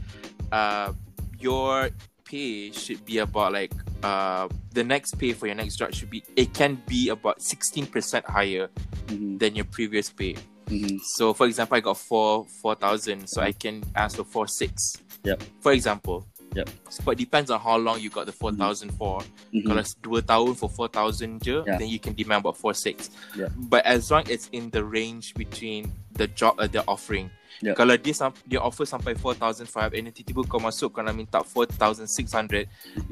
[0.53, 0.93] uh
[1.39, 1.91] your
[2.25, 6.23] pay should be about like uh the next pay for your next job should be
[6.35, 8.69] it can be about 16% higher
[9.07, 9.39] Mhm.
[9.39, 10.35] than your previous pay.
[10.67, 11.01] Mhm.
[11.01, 14.99] So for example, I got four four thousand, so I can ask for four six.
[15.25, 15.43] Yep.
[15.61, 16.27] For example.
[16.55, 16.71] Yep.
[16.89, 19.21] So, but depends on how long you got the four thousand for.
[19.53, 19.67] Mhm.
[19.67, 21.77] Kalau dua tahun for four thousand je, Yeah.
[21.77, 23.11] then you can demand about four six.
[23.37, 23.53] Yeah.
[23.69, 27.29] But as long as it's in the range between the job uh, they're offering.
[27.61, 27.77] Yeah.
[27.77, 28.15] Kalau dia
[28.49, 32.09] dia offer sampai four thousand five, and tiba-tiba kau masuk kau nak minta four thousand
[32.09, 32.69] six hundred,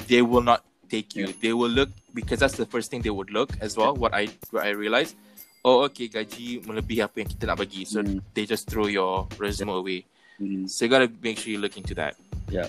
[0.09, 1.33] they will not take you.
[1.41, 3.93] They will look because that's the first thing they would look as well.
[3.93, 5.17] What I what I realized.
[5.65, 7.89] Oh, okay, gaji melebihi apa yang kita nak bagi.
[7.89, 8.21] So Mm.
[8.37, 10.05] they just throw your resume away.
[10.37, 10.69] Mhm.
[10.69, 12.21] So you gotta make sure you look into that.
[12.53, 12.69] Yeah.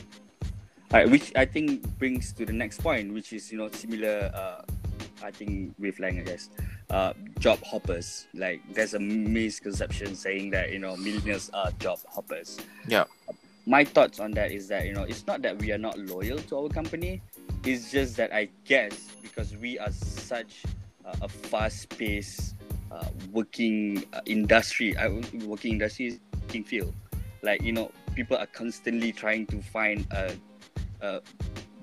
[0.93, 4.31] Alright, which I think brings to the next point, which is you know similar.
[4.31, 4.63] Uh,
[5.19, 6.47] I think wavelength, I guess.
[6.87, 8.31] Uh, job hoppers.
[8.31, 12.63] Like there's a misconception saying that you know millennials are job hoppers.
[12.87, 13.11] Yeah.
[13.67, 16.39] My thoughts on that is that you know it's not that we are not loyal
[16.47, 17.19] to our company.
[17.67, 20.63] It's just that I guess because we are such
[21.03, 22.54] uh, a fast-paced
[22.91, 25.09] uh, working uh, industry, uh,
[25.45, 26.93] working industry, working field.
[27.41, 30.35] Like you know, people are constantly trying to find a
[31.01, 31.19] uh,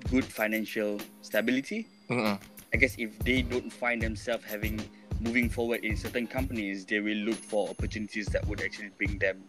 [0.09, 1.87] good financial stability.
[2.09, 2.39] Mm-mm.
[2.73, 4.81] I guess if they don't find themselves having
[5.19, 9.43] moving forward in certain companies, they will look for opportunities that would actually bring them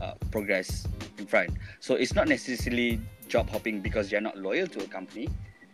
[0.00, 0.86] uh, progress
[1.18, 1.50] in front.
[1.80, 5.28] So it's not necessarily job hopping because you're not loyal to a company.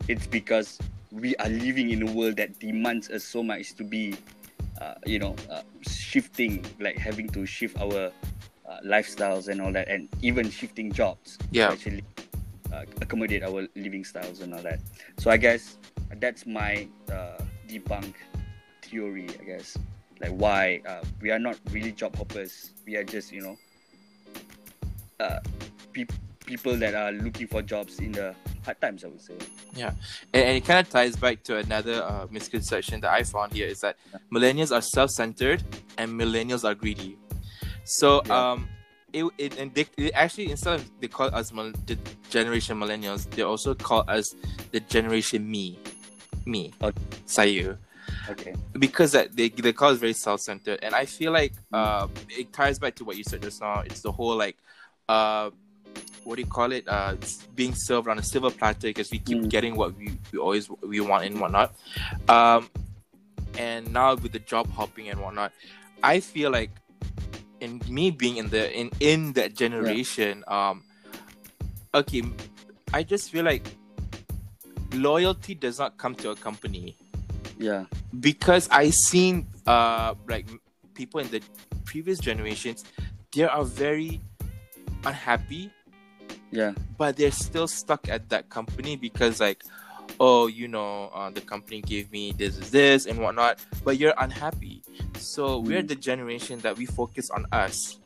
[0.09, 0.79] It's because
[1.11, 4.17] we are living in a world that demands us so much to be,
[4.81, 8.11] uh, you know, uh, shifting, like having to shift our
[8.69, 11.69] uh, lifestyles and all that, and even shifting jobs Yeah.
[11.69, 12.05] to actually
[12.73, 14.81] uh, accommodate our living styles and all that.
[15.19, 15.77] So I guess
[16.19, 17.39] that's my uh,
[17.69, 18.15] debunk
[18.83, 19.29] theory.
[19.41, 19.77] I guess
[20.21, 22.73] like why uh, we are not really job hoppers.
[22.87, 23.57] We are just you know
[25.19, 25.41] uh,
[25.93, 26.07] pe-
[26.51, 28.35] people that are looking for jobs in the
[28.65, 29.05] hard times.
[29.05, 29.39] I would say.
[29.79, 29.95] And,
[30.35, 33.81] and it kind of ties back to another uh, misconception that I found here is
[33.87, 33.97] that
[34.35, 35.63] millennials are self-centered
[35.99, 37.17] and millennials are greedy.
[37.85, 38.53] So Yeah.
[38.53, 38.69] um,
[39.13, 41.97] it, it and they, they actually instead of they call us mil- the
[42.31, 44.35] generation millennials, they also call us
[44.75, 45.79] the generation me,
[46.47, 46.99] me, Okay.
[47.27, 47.77] saya.
[48.29, 48.55] Okay.
[48.79, 52.07] because that they they call us very self-centered and i feel like uh
[52.41, 54.57] it ties back to what you said just now it's the whole like
[55.09, 55.51] uh
[56.25, 57.15] what do you call it uh
[57.55, 59.49] being served on a silver platter because we keep Mm.
[59.49, 61.75] getting what we, we always we want and whatnot
[62.29, 62.69] um
[63.59, 65.53] and now with the job hopping and whatnot
[66.03, 66.71] i feel like
[67.61, 70.83] in me being in the in in that generation um
[71.95, 72.23] okay
[72.95, 73.67] i just feel like
[74.95, 76.97] loyalty does not come to a company
[77.59, 77.85] Yeah.
[78.21, 80.47] because I seen uh like
[80.95, 81.43] people in the
[81.85, 82.85] previous generations
[83.33, 84.21] they are very
[85.05, 85.71] unhappy
[86.53, 86.73] Yeah.
[86.99, 89.63] but they're still stuck at that company because like
[90.19, 94.15] oh you know uh, the company gave me this is this and whatnot but you're
[94.19, 94.83] unhappy
[95.19, 95.89] so we're Mm.
[95.89, 97.99] the generation that we focus on us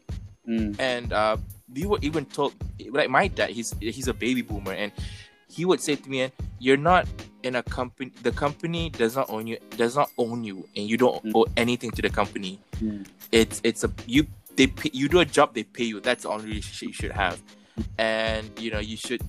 [0.46, 0.76] Mm.
[0.78, 1.38] and uh,
[1.72, 2.52] we were even told
[2.90, 4.92] like my dad he's he's a baby boomer and
[5.48, 7.08] he would say to me you're not
[7.42, 10.98] in a company the company does not own you does not own you and you
[10.98, 11.32] don't Mm.
[11.34, 13.06] owe anything to the company Mm.
[13.32, 14.26] it's it's a you
[14.56, 17.12] they pay, you do a job they pay you that's the only relationship you should
[17.12, 17.40] have
[17.98, 19.22] and you know you should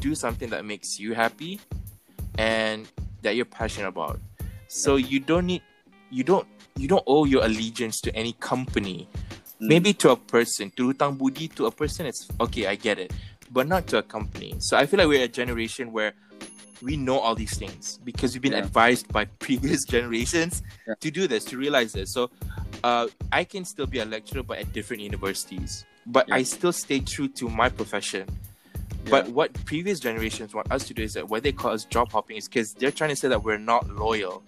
[0.00, 1.60] do something that makes you happy
[2.38, 2.88] and
[3.22, 4.20] that you're passionate about
[4.68, 5.62] so you don't need
[6.10, 9.08] you don't you don't owe your allegiance to any company
[9.60, 9.66] Mm.
[9.66, 13.10] maybe to a person to hutang budi to a person it's okay i get it
[13.50, 16.12] but not to a company so i feel like we're a generation where
[16.80, 18.62] we know all these things because we've been Yeah.
[18.62, 20.94] advised by previous generations Yeah.
[21.00, 22.30] to do this to realize this so
[22.84, 26.36] uh, i can still be a lecturer but at different universities but Yeah.
[26.36, 28.26] i still stay true to my profession
[29.10, 32.10] but what previous generations want us to do is that what they call us job
[32.12, 34.42] hopping is because they're trying to say that we're not loyal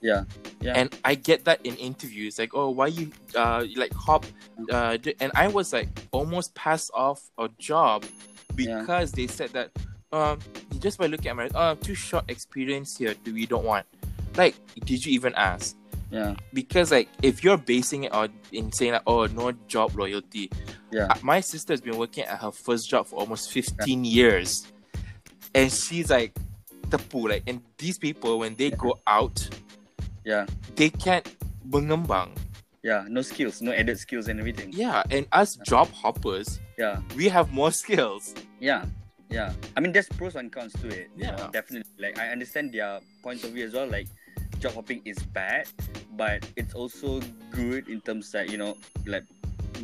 [0.00, 0.24] Yeah.
[0.60, 0.74] Yeah.
[0.78, 4.22] and I get that in interviews, like, oh, why you uh you like hop,
[4.70, 8.04] uh, and I was like almost passed off a job
[8.56, 8.80] Yeah.
[8.80, 9.68] because they said that
[10.12, 10.38] um
[10.84, 13.86] just by looking at my uh too short experience here, do we don't want,
[14.36, 14.54] like,
[14.84, 15.74] did you even ask?
[16.14, 16.36] Yeah.
[16.52, 20.48] Because like if you're basing it on in saying like oh no job loyalty,
[20.92, 21.06] Yeah.
[21.10, 24.70] uh, my sister's been working at her first job for almost 15 years,
[25.54, 26.32] and she's like
[26.90, 29.48] the pool like and these people when they go out
[30.24, 30.46] Yeah.
[30.76, 31.26] they can't
[31.68, 32.30] mengembang.
[32.84, 33.06] Yeah.
[33.08, 34.70] No skills, no added skills and everything.
[34.72, 37.00] Yeah, and us job hoppers, Yeah.
[37.16, 38.34] we have more skills.
[38.60, 38.84] Yeah.
[39.30, 39.52] Yeah.
[39.76, 41.08] I mean, there's pros and cons to it.
[41.16, 41.48] you know, Yeah.
[41.50, 41.90] definitely.
[41.98, 43.88] Like, I understand their points of view as well.
[43.88, 44.06] Like,
[44.64, 45.68] job hopping is bad,
[46.16, 47.20] but it's also
[47.52, 48.72] good in terms that, you know,
[49.04, 49.28] like,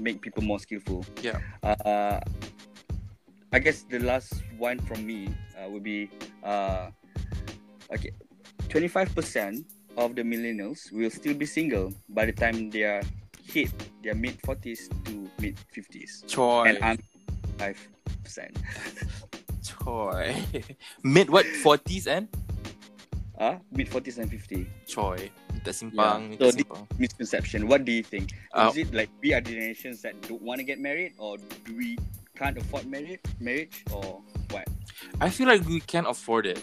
[0.00, 1.04] make people more skillful.
[1.20, 1.36] Yeah.
[1.62, 2.16] Uh,
[3.52, 6.08] I guess the last one from me uh, would be
[6.42, 6.88] uh,
[7.92, 8.12] okay,
[8.72, 9.64] 25%
[9.98, 13.02] of the millennials will still be single by the time they are
[13.44, 13.68] hit
[14.02, 16.24] their mid 40s to mid 50s.
[16.26, 16.72] Choi.
[16.72, 16.98] And I'm
[18.24, 18.56] 5%.
[19.84, 20.34] Choi.
[21.04, 21.44] Mid what?
[21.44, 22.28] 40s and?
[23.40, 24.68] Uh, mid 40s and 50.
[24.84, 25.30] Choi.
[25.56, 26.36] Minta simpang.
[26.36, 26.52] Yeah.
[26.52, 26.84] So simpang.
[27.00, 27.66] Misconception.
[27.72, 28.36] What do you think?
[28.52, 31.38] Uh, Is it like we are the generations that don't want to get married, or
[31.64, 31.96] do we
[32.36, 34.20] can't afford marriage, marriage, or
[34.52, 34.68] what?
[35.24, 36.60] I feel like we can't afford it.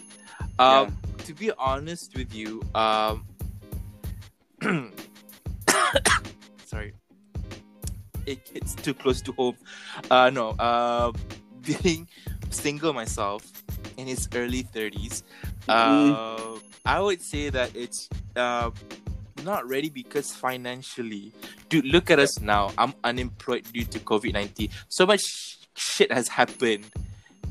[0.62, 0.94] Um,
[1.26, 3.26] To be honest with you, um,
[6.64, 6.94] sorry,
[8.30, 9.58] it, it's too close to home.
[10.14, 11.12] Uh, no, uh,
[11.66, 12.08] being
[12.50, 13.44] single myself
[13.98, 15.24] in his early 30s,
[15.68, 16.56] uh,
[16.88, 18.72] I would say that it's uh,
[19.44, 21.34] not ready because financially,
[21.70, 22.72] dude, look at us now.
[22.78, 24.70] I'm unemployed due to COVID 19.
[24.88, 26.86] So much shit has happened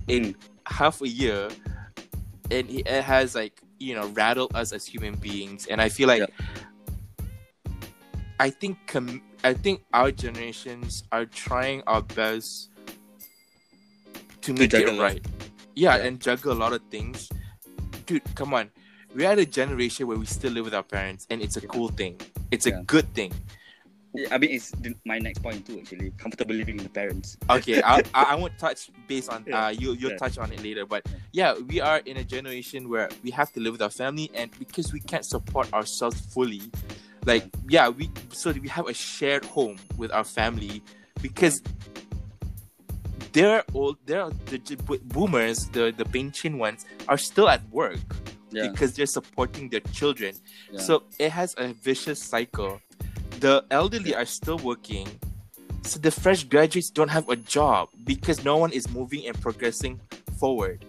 [0.09, 0.34] in
[0.66, 1.49] half a year
[2.51, 5.66] and it has like you know rattled us as human beings.
[5.66, 6.22] And i feel like
[8.41, 12.70] i think com- i think our generations are trying our best
[14.43, 14.99] to make it.
[14.99, 15.24] right.
[15.74, 16.05] Yeah, Yeah.
[16.05, 17.28] and juggle a lot of things.
[18.07, 18.70] Dude come on
[19.17, 21.69] we're at a generation where we still live with our parents and it's a Yeah.
[21.75, 23.33] cool thing it's a good thing
[24.14, 25.77] Yeah, I mean, it's the, my next point too.
[25.79, 27.37] Actually, comfortable living with the parents.
[27.57, 28.81] okay I, I I won't touch
[29.12, 29.57] based on Yeah.
[29.67, 30.25] uh you you'll Yeah.
[30.25, 31.03] touch on it later but
[31.41, 34.49] yeah we are in a generation where we have to live with our family and
[34.62, 36.62] because we can't support ourselves fully
[37.31, 37.45] like
[37.77, 38.05] yeah we
[38.41, 40.75] so we have a shared home with our family
[41.27, 41.57] because
[43.37, 44.59] they're old they're the
[45.12, 48.01] boomers the the pension ones are still at work
[48.57, 48.69] Yeah.
[48.71, 50.35] because they're supporting their children
[50.73, 50.81] Yeah.
[50.81, 52.81] so it has a vicious cycle
[53.41, 55.07] the elderly are still working
[55.83, 60.01] so the fresh graduates don't have a job because no one is moving and progressing
[60.41, 60.85] forward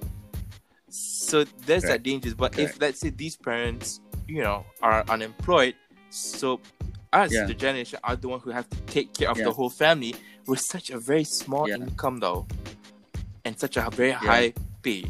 [0.89, 5.75] so there's that danger but if let's say these parents you know are unemployed
[6.09, 6.59] so
[7.13, 7.45] us Yeah.
[7.45, 9.45] the generation are the one who have to take care of Yeah.
[9.45, 10.15] the whole family
[10.47, 11.75] with such a very small Yeah.
[11.75, 12.47] income though
[13.45, 15.05] and such a very high pay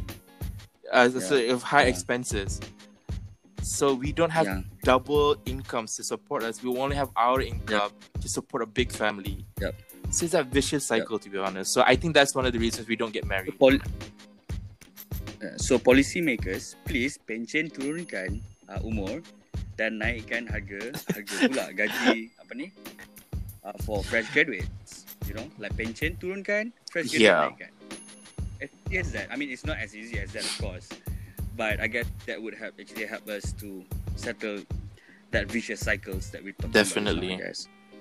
[0.92, 1.54] uh, so Yeah.
[1.54, 1.94] of high Yeah.
[1.94, 2.60] expenses
[3.64, 4.62] so we don't have Yeah.
[4.84, 6.64] double incomes to support us.
[6.64, 9.44] We only have our income to support a big family.
[9.60, 9.76] Yep.
[10.08, 11.74] So it's a vicious cycle, to be honest.
[11.76, 13.60] So I think that's one of the reasons we don't get married.
[13.60, 13.84] Pol-
[15.44, 18.40] uh, so policy makers, please pension turunkan
[18.72, 19.20] uh, umur
[19.76, 22.72] dan naikkan harga harga pula gaji apa ni
[23.68, 25.04] uh, for fresh graduates.
[25.28, 27.52] You know, like pension turunkan, fresh graduate Yeah.
[27.52, 27.72] naikkan.
[28.92, 29.28] Is that.
[29.32, 30.88] I mean, it's not as easy as that, of course,
[31.56, 33.84] but I guess that would help actually help us to
[34.16, 34.60] settle
[35.32, 37.34] that vicious cycles that we talked Definitely.
[37.36, 37.44] about.
[37.44, 38.00] just now,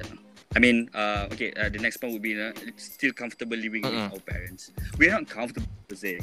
[0.00, 0.10] I guess.
[0.10, 0.16] Yeah.
[0.56, 1.52] I mean, uh, okay.
[1.52, 4.10] Uh, the next point would be uh, still comfortable living Mm-mm.
[4.10, 4.72] with our parents.
[4.98, 6.20] We're not comfortable per se,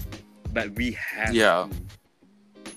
[0.54, 1.34] but we have.
[1.34, 1.68] Yeah.
[1.70, 2.72] To.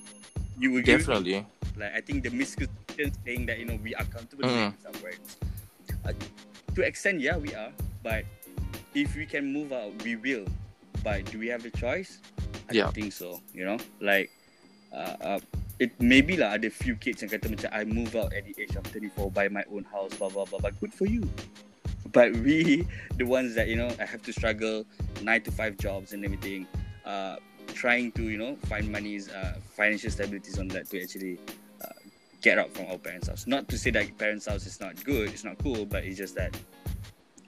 [0.59, 0.95] You agree?
[0.95, 0.99] me?
[0.99, 1.47] Definitely.
[1.77, 4.53] Like I think the misconception saying that you know we are comfortable Mm.
[4.53, 5.37] living with our parents.
[6.05, 6.13] Uh,
[6.77, 7.73] to extent, yeah, we are.
[8.03, 8.25] But
[8.95, 10.47] if we can move out, we will.
[11.03, 12.19] But do we have the choice?
[12.69, 12.85] I Yeah.
[12.85, 13.41] don't think so.
[13.53, 14.31] You know, like
[14.93, 15.41] uh, uh,
[15.81, 18.77] it maybe lah ada few kids yang kata macam I move out at the age
[18.77, 21.25] of 34 buy my own house blah blah blah but good for you
[22.13, 22.85] but we
[23.19, 24.85] the ones that you know I have to struggle
[25.25, 26.69] nine to five jobs and everything
[27.09, 27.41] uh
[27.73, 31.41] trying to you know find money's uh, financial stabilities on that to actually
[31.81, 31.97] uh,
[32.45, 35.33] get out from our parents house not to say that parents house is not good
[35.33, 36.53] it's not cool but it's just that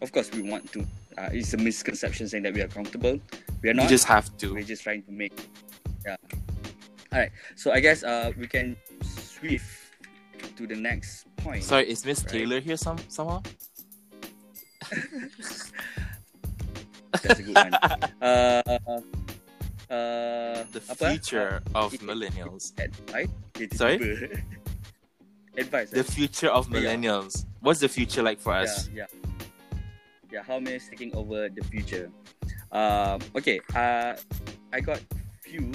[0.00, 0.80] of course we want to
[1.18, 3.18] uh, it's a misconception saying that we are comfortable
[3.62, 4.54] we are not just have to.
[4.54, 5.32] we're just trying to make
[6.06, 6.16] yeah
[7.12, 9.92] all right so i guess uh we can swift
[10.56, 12.28] to the next point Sorry, is Miss Right.
[12.32, 13.42] Taylor here some somehow?
[17.22, 17.74] that's a good one
[18.20, 18.62] uh
[19.90, 21.10] uh The apa?
[21.16, 22.72] future of millennials.
[22.78, 23.28] advice
[23.74, 23.96] Sorry?
[25.56, 26.76] advice The future of Yeah.
[26.80, 27.46] millennials.
[27.60, 28.88] What's the future like for us?
[28.92, 29.23] yeah yeah
[30.30, 32.10] yeah how many is taking over the future
[32.72, 34.14] um okay uh
[34.72, 35.00] i got
[35.42, 35.70] few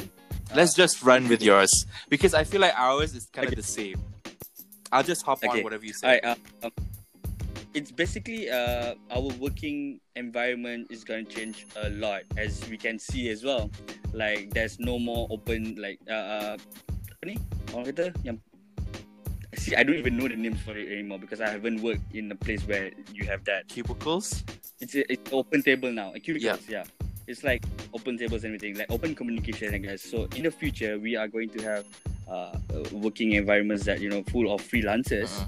[0.51, 3.61] uh, Let's just run with yours because I feel like ours is kind of Okay.
[3.61, 4.01] the same.
[4.91, 5.59] I'll just hop Okay.
[5.59, 6.17] on whatever you say.
[6.17, 6.25] right.
[6.25, 6.71] Uh, um,
[7.75, 12.97] it's basically uh, our working environment is going to change a lot, as we can
[12.97, 13.69] see as well.
[14.11, 16.57] Like there's no more open like uh, uh
[17.13, 17.37] apa ni?
[17.69, 18.41] Orang kata yang
[19.55, 22.31] see I don't even know the names for it anymore because I haven't worked in
[22.31, 23.67] a place where you have that.
[23.67, 24.43] Cubicles.
[24.79, 26.13] It's a, it's open table now.
[26.23, 26.83] Cubicles, yeah.
[27.27, 30.01] It's like open tables and everything, like open communication, I guess.
[30.01, 31.85] So in the future, we are going to have
[32.27, 32.57] uh, uh,
[32.91, 35.45] working environments that you know full of freelancers Uh-uh.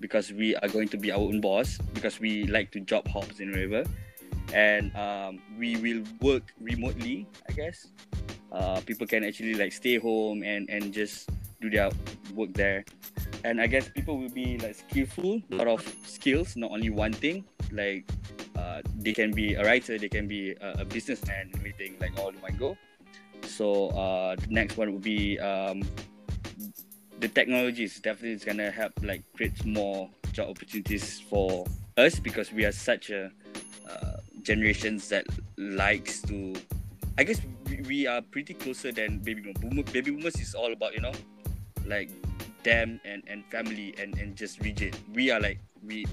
[0.00, 3.40] because we are going to be our own boss because we like to job hops
[3.40, 3.82] in wherever,
[4.52, 7.26] and um, we will work remotely.
[7.48, 7.88] I guess
[8.52, 11.30] uh, people can actually like stay home and and just
[11.60, 11.90] do their
[12.34, 12.84] work there,
[13.44, 17.12] and I guess people will be like skillful, a lot of skills, not only one
[17.12, 17.44] thing.
[17.70, 18.10] Like
[18.56, 22.30] uh, they can be a writer, they can be a, a businessman, everything like all
[22.30, 22.76] in go.
[23.42, 25.82] So uh, the next one would be um,
[27.20, 31.66] the technology is definitely is gonna help like create more job opportunities for
[31.98, 33.30] us because we are such a
[33.88, 35.26] uh, generations that
[35.58, 36.54] likes to.
[37.18, 39.92] I guess we, we are pretty closer than baby boomers.
[39.92, 41.12] Baby boomers is all about you know,
[41.84, 42.10] like
[42.64, 44.96] them and and family and and just rigid.
[45.12, 46.06] We are like we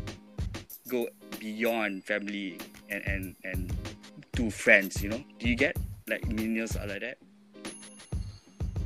[0.88, 1.08] go
[1.40, 3.74] beyond family and and and
[4.36, 5.02] to friends.
[5.02, 5.76] You know, do you get
[6.08, 7.18] like millennials are like that?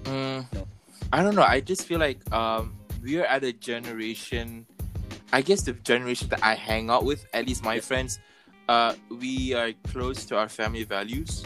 [0.03, 0.67] Mm, No.
[1.11, 1.43] I don't know.
[1.43, 4.65] I just feel like um, we are at a generation.
[5.33, 7.81] I guess the generation that I hang out with, at least my Yeah.
[7.81, 8.19] friends,
[8.69, 11.43] uh, we are close to our family values,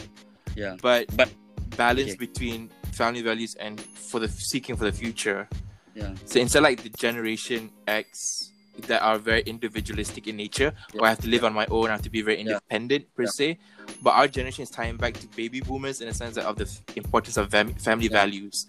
[0.55, 0.75] Yeah.
[0.81, 1.31] but But-
[1.77, 2.17] balance okay.
[2.27, 5.47] between family values and for the seeking for the future.
[5.95, 6.13] Yeah.
[6.25, 8.51] So instead, like the generation X
[8.87, 11.01] that are very individualistic in nature, Yeah.
[11.01, 12.41] or I have to live on my own, I have to be very Yeah.
[12.59, 13.29] independent per Yeah.
[13.29, 13.57] se.
[14.01, 16.81] But our generation is tying back to baby boomers in the sense of the f-
[16.95, 18.13] importance of fam- family Yeah.
[18.21, 18.67] values.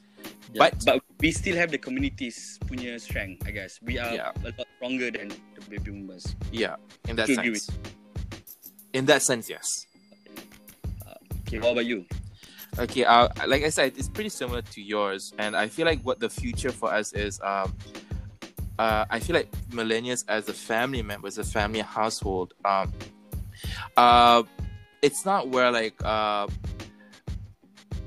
[0.52, 3.78] Yeah, But- but we still have the communities punya strength, I guess.
[3.82, 4.32] We are Yeah.
[4.44, 6.34] a lot stronger than the baby boomers.
[6.50, 6.74] Yeah,
[7.08, 7.70] in that sense.
[8.92, 9.86] In that sense, yes.
[11.06, 11.14] Uh,
[11.46, 12.04] okay, what about you?
[12.78, 16.20] Okay, uh, like I said, it's pretty similar to yours, and I feel like what
[16.20, 17.40] the future for us is.
[17.40, 17.76] Um,
[18.78, 22.92] uh, I feel like millennials as a family member, as a family household, um,
[23.96, 24.42] uh,
[25.02, 26.46] it's not where like uh,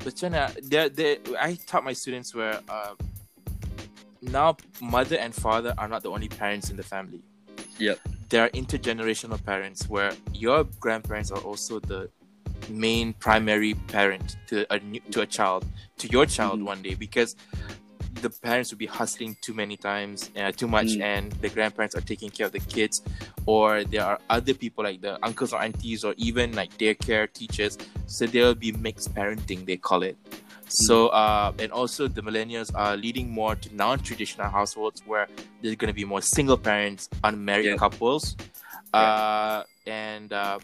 [0.03, 1.17] but China, there, there.
[1.39, 2.95] I taught my students where uh,
[4.21, 7.21] now mother and father are not the only parents in the family.
[7.79, 7.99] Yep.
[8.29, 12.09] There are intergenerational parents where your grandparents are also the
[12.69, 15.65] main primary parent to a new, to a child
[15.97, 16.65] to your child Mhm.
[16.65, 17.35] one day because
[18.21, 21.01] the parents will be hustling too many times uh, too much Mm.
[21.01, 23.01] and the grandparents are taking care of the kids
[23.45, 27.77] or there are other people like the uncles or aunties or even like daycare teachers
[28.07, 30.15] so there'll be mixed parenting they call it
[30.69, 35.27] so uh, and also the millennials are leading more to non-traditional households where
[35.61, 37.75] there's going to be more single parents unmarried Yeah.
[37.75, 38.35] couples
[38.93, 40.59] uh, and uh,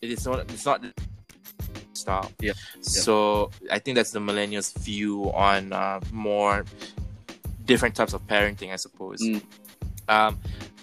[0.00, 0.82] it is not it's not
[1.96, 2.52] style Yeah.
[2.80, 6.64] so i think that's the millennials view on uh, more
[7.64, 9.20] different types of parenting i suppose.
[9.22, 9.42] Mm.
[10.08, 10.38] um,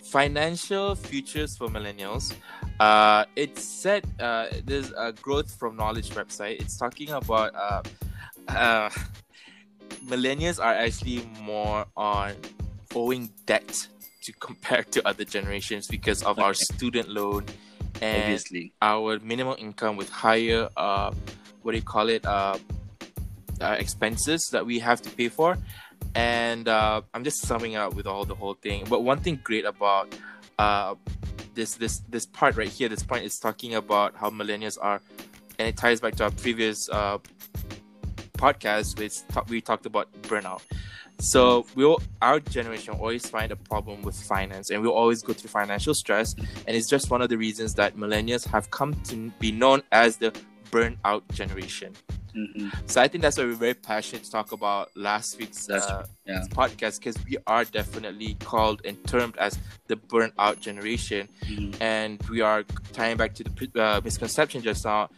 [0.10, 2.34] financial futures for millennials.
[2.80, 6.60] Uh, it's said uh, there's a growth from knowledge website.
[6.60, 7.84] It's talking about uh,
[8.48, 8.90] uh,
[10.06, 12.34] millennials are actually more on
[12.96, 13.88] owing debt
[14.24, 17.46] to compare to other generations because of our student loan
[18.02, 18.74] and Obviously.
[18.82, 21.12] our minimum income with higher uh
[21.62, 22.58] what do you call it uh,
[23.62, 25.58] uh expenses that we have to pay for
[26.16, 29.66] and uh i'm just summing up with all the whole thing but one thing great
[29.66, 30.14] about
[30.58, 30.96] uh
[31.56, 35.02] this this this part right here this point is talking about how millennials are
[35.58, 37.18] and it ties back to our previous uh
[38.40, 40.62] podcast which ta- we talked about burnout.
[41.20, 45.50] So we'll our generation always find a problem with finance and we'll always go through
[45.50, 46.34] financial stress.
[46.66, 50.18] And it's just one of the reasons that millennials have come to be known as
[50.18, 50.32] the
[50.72, 51.94] burnout generation.
[52.34, 56.06] Hmm so i think that's why we're very passionate to talk about last week's uh,
[56.26, 56.44] yeah.
[56.52, 61.28] podcast because we are definitely called and termed as the burnout generation.
[61.46, 61.76] Mhm.
[61.82, 62.64] and we are
[62.94, 65.10] tying back to the uh, misconception just now.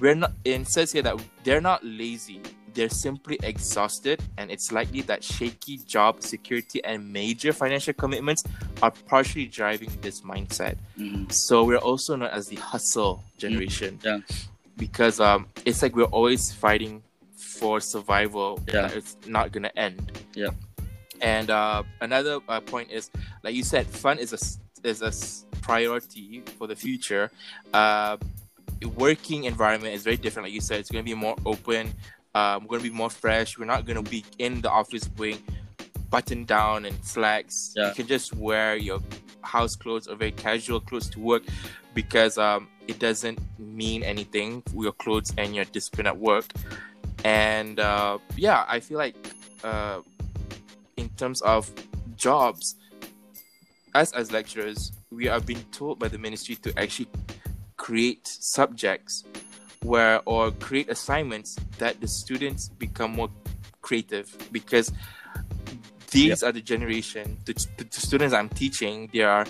[0.00, 2.40] We're not it says here that they're not lazy
[2.74, 8.42] they're simply exhausted and it's likely that shaky job security and major financial commitments
[8.82, 11.30] are partially driving this mindset Mhm.
[11.32, 14.18] so we're also known as the hustle generation Yeah.
[14.76, 17.02] because um it's like we're always fighting
[17.36, 18.88] for survival Yeah.
[18.92, 20.50] it's not gonna end Yeah.
[21.20, 23.10] and uh, another uh, point is
[23.42, 24.38] like you said fun is a
[24.88, 25.12] is a
[25.60, 27.30] priority for the future
[27.74, 28.16] uh
[28.96, 31.92] working environment is very different like you said it's going to be more open
[32.34, 33.58] um we're going to be more fresh.
[33.58, 35.42] We're not going to be in the office wearing
[36.10, 37.72] button down and slacks.
[37.76, 37.88] Yeah.
[37.88, 39.00] you can just wear your
[39.42, 41.42] house clothes or very casual clothes to work
[41.94, 46.46] because um it doesn't mean anything your clothes and your discipline at work.
[47.24, 49.16] And uh yeah i feel like
[49.64, 50.00] uh
[50.96, 51.70] in terms of
[52.16, 52.76] jobs
[53.94, 57.08] us as lecturers we are being told by the ministry to actually
[57.76, 59.24] create subjects
[59.82, 63.30] where or create assignments that the students become more
[63.82, 64.92] creative because
[66.10, 69.46] these are the generation the, the, the students i'm teaching they are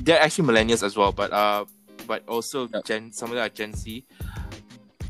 [0.00, 1.64] they're actually millennials as well but uh
[2.06, 2.84] but also Yep.
[2.84, 4.04] gen some of them are gen z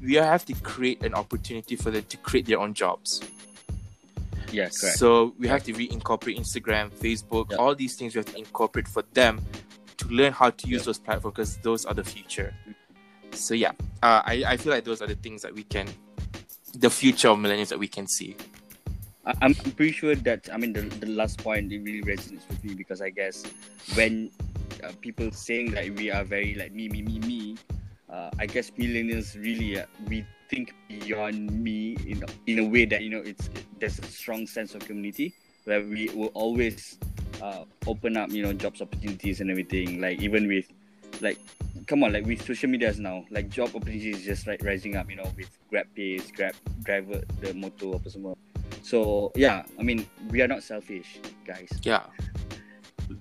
[0.02, 3.20] we have to create an opportunity for them to create their own jobs
[4.52, 4.98] Yeah, correct.
[4.98, 7.56] so we have to reincorporate Instagram, Facebook, Yeah.
[7.56, 9.40] all these things we have to incorporate for them
[9.96, 12.54] to learn how to use those platforms because those are the future.
[13.34, 13.72] So yeah,
[14.02, 15.88] uh, I I feel like those are the things that we can,
[16.74, 18.36] the future of millennials that we can see.
[19.40, 22.74] I'm pretty sure that I mean the, the last point it really resonates with me
[22.74, 23.42] because I guess
[23.94, 24.30] when
[24.82, 27.56] uh, people saying that we are very like me me me me,
[28.12, 32.84] uh, I guess millennials really uh, we think beyond me in a- in a way
[32.84, 33.48] that you know it's
[33.80, 36.98] there's a strong sense of community where we will always
[37.40, 40.66] uh, open up you know jobs opportunities and everything like even with
[41.22, 41.38] like
[41.86, 45.08] come on like with social medias now like job opportunities is just like rising up
[45.10, 48.32] you know with grab pays grab driver the motor apa semua
[48.82, 52.04] so yeah i mean we are not selfish guys Yeah,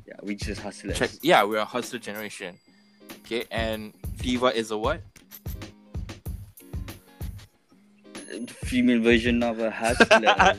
[0.07, 1.11] yeah we just hustlers check.
[1.21, 2.55] Yeah, we're a hustler generation.
[3.23, 5.01] Okay, and Viva is a what?
[8.63, 10.25] female version of a hustler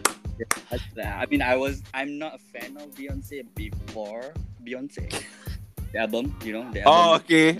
[0.71, 4.33] hustler i mean i was i'm not a fan of beyonce before
[4.63, 5.11] beyonce
[5.95, 7.59] the album you know the Oh, okay.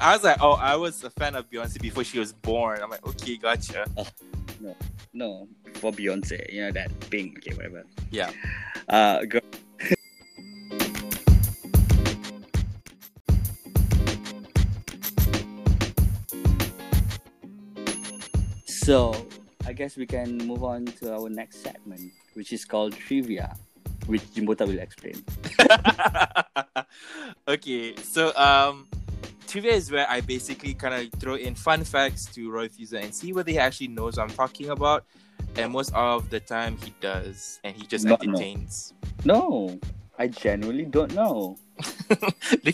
[0.00, 2.80] I was like, oh, I was a fan of Beyonce before she was born.
[2.82, 3.86] I'm like, okay, gotcha.
[4.60, 4.74] no
[5.12, 8.30] no, before beyonce you know that pink okay whatever Yeah.
[8.88, 9.38] uh go-
[18.66, 19.14] So,
[19.66, 23.54] I guess we can move on to our next segment, which is called trivia,
[24.08, 25.22] which Jimbota will explain.
[27.48, 28.88] okay, so um,
[29.46, 33.14] trivia is where I basically kind of throw in fun facts to Roy Fuser and
[33.14, 35.04] see whether he actually knows what I'm talking about.
[35.56, 38.94] And most of the time, he does, and he just entertains.
[39.24, 39.78] No,
[40.18, 41.56] I genuinely don't know.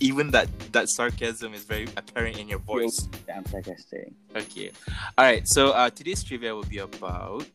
[0.00, 3.08] Even that that sarcasm is very apparent in your voice.
[3.34, 4.12] I'm sarcastic.
[4.36, 4.70] Okay,
[5.16, 5.46] all right.
[5.48, 7.48] So uh, today's trivia will be about.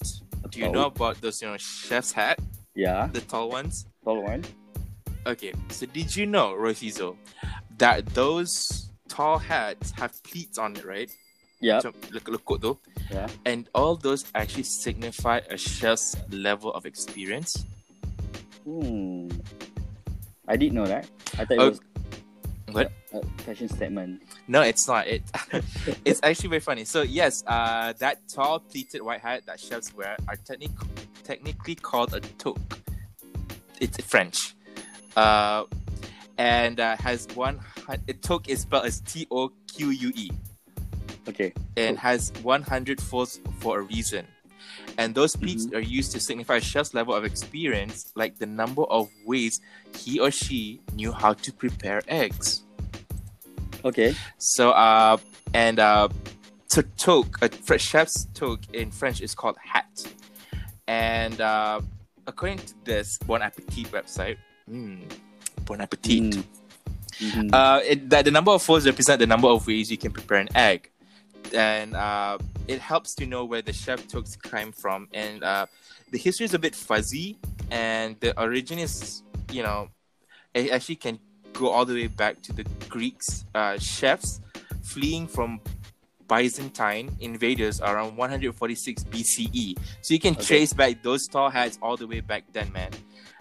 [0.50, 2.40] Do you know about those you know chef's hat,
[2.76, 3.86] Yeah, the tall ones?
[4.04, 4.44] Tall one.
[5.26, 7.16] Okay, so did you know, Rofizo,
[7.78, 11.10] that those tall hats have pleats on it, right?
[11.62, 12.76] Yeah, Macam lekuk-lekuk tu.
[13.10, 13.30] yeah.
[13.46, 17.56] And all those actually signify a chef's level of experience.
[18.68, 19.30] Hmm.
[20.48, 21.08] I didn't know that.
[21.40, 21.80] I thought it Oh, was
[22.74, 22.92] what?
[23.14, 24.20] a fashion statement.
[24.52, 25.08] No, it's not.
[25.08, 25.24] It
[26.04, 26.84] it's actually very funny.
[26.84, 30.76] So yes, uh, that tall pleated white hat that chefs wear are technic-
[31.24, 32.60] technically called a toque.
[33.80, 34.56] It's French,
[35.16, 35.66] uh,
[36.38, 37.60] and uh, has one.
[38.22, 40.32] toque is spelled as T O Q U E.
[41.28, 41.54] Okay.
[41.78, 42.02] and Cool.
[42.02, 44.28] has 100 folds for a reason.
[44.98, 48.84] And those pleats are used to signify a chef's level of experience, like the number
[48.84, 49.62] of ways
[49.96, 52.64] he or she knew how to prepare eggs.
[53.86, 54.16] Okay.
[54.38, 55.18] So, uh,
[55.54, 56.10] and uh,
[56.68, 60.13] so toque, a chef's toque in French is called hat.
[60.94, 61.82] And uh,
[62.28, 64.38] according to this Bon Appetit website,
[64.70, 65.02] mm,
[65.66, 66.44] Bon Appetit, Mm.
[67.20, 67.54] Mhm.
[67.54, 70.38] uh, it, that the number of folds represent the number of ways you can prepare
[70.38, 70.90] an egg,
[71.54, 72.38] and uh,
[72.68, 75.08] it helps to know where the chef toques came from.
[75.14, 75.66] And uh,
[76.12, 77.38] the history is a bit fuzzy,
[77.70, 79.22] and the origin is,
[79.52, 79.90] you know,
[80.54, 81.20] it actually can
[81.54, 84.42] go all the way back to the Greeks uh, chefs
[84.82, 85.60] fleeing from
[86.34, 89.76] Byzantine invaders around 146 BCE.
[90.02, 90.44] So you can Okay.
[90.46, 92.92] trace back those tall hats all the way back then, man.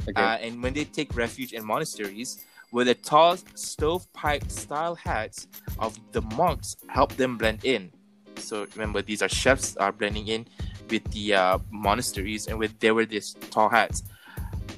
[0.08, 0.20] okay.
[0.20, 5.46] Uh, and when they take refuge in monasteries, where the tall stovepipe style hats
[5.78, 7.92] of the monks help them blend in.
[8.36, 10.46] So remember, these are chefs are blending in
[10.90, 14.02] with the uh, monasteries, and with there were these tall hats.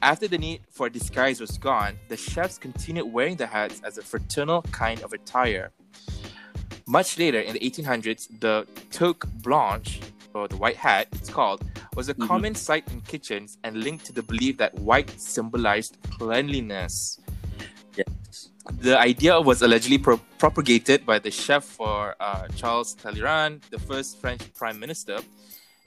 [0.02, 4.02] After the need for disguise was gone, the chefs continued wearing the hats as a
[4.02, 5.70] fraternal kind of attire.
[6.86, 10.00] Much later, in the 1800s, the toque blanche,
[10.34, 11.62] or the white hat, it's called,
[11.96, 12.26] was a Mhm.
[12.26, 17.18] common sight in kitchens and linked to the belief that white symbolized cleanliness.
[17.96, 18.50] yes.
[18.80, 24.18] The idea was allegedly pro- propagated by the chef for uh, Charles Talleyrand, the first
[24.20, 25.18] French prime minister.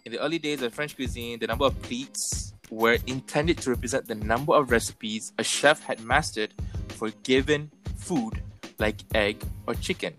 [0.05, 4.07] In the early days of French cuisine, the number of pleats were intended to represent
[4.07, 6.53] the number of recipes a chef had mastered
[6.97, 8.41] for given food,
[8.79, 10.13] like egg or chicken.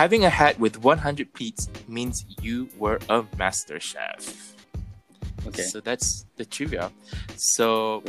[0.00, 4.56] Having a hat with 100 pleats means you were a master chef.
[5.46, 5.60] Okay.
[5.60, 6.90] So that's the trivia.
[7.36, 8.02] So,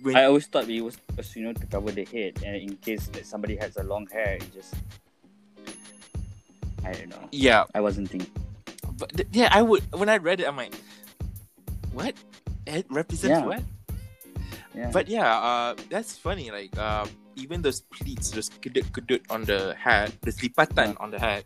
[0.00, 0.96] when, I always thought it was
[1.36, 4.40] you know to cover the head, and in case that somebody has a long hair,
[4.40, 4.72] it just
[6.82, 7.28] I don't know.
[7.30, 8.32] yeah, I wasn't thinking.
[8.96, 10.72] but th- yeah, I would when I read it, I'm like,
[11.92, 12.14] what?
[12.66, 13.44] It represents Yeah.
[13.44, 13.62] what?
[14.74, 14.90] Yeah.
[14.96, 16.50] But yeah, uh, that's funny.
[16.50, 17.04] Like, uh,
[17.38, 21.44] even those pleats, those kedut kedut on the hat, the lipatan on the hat,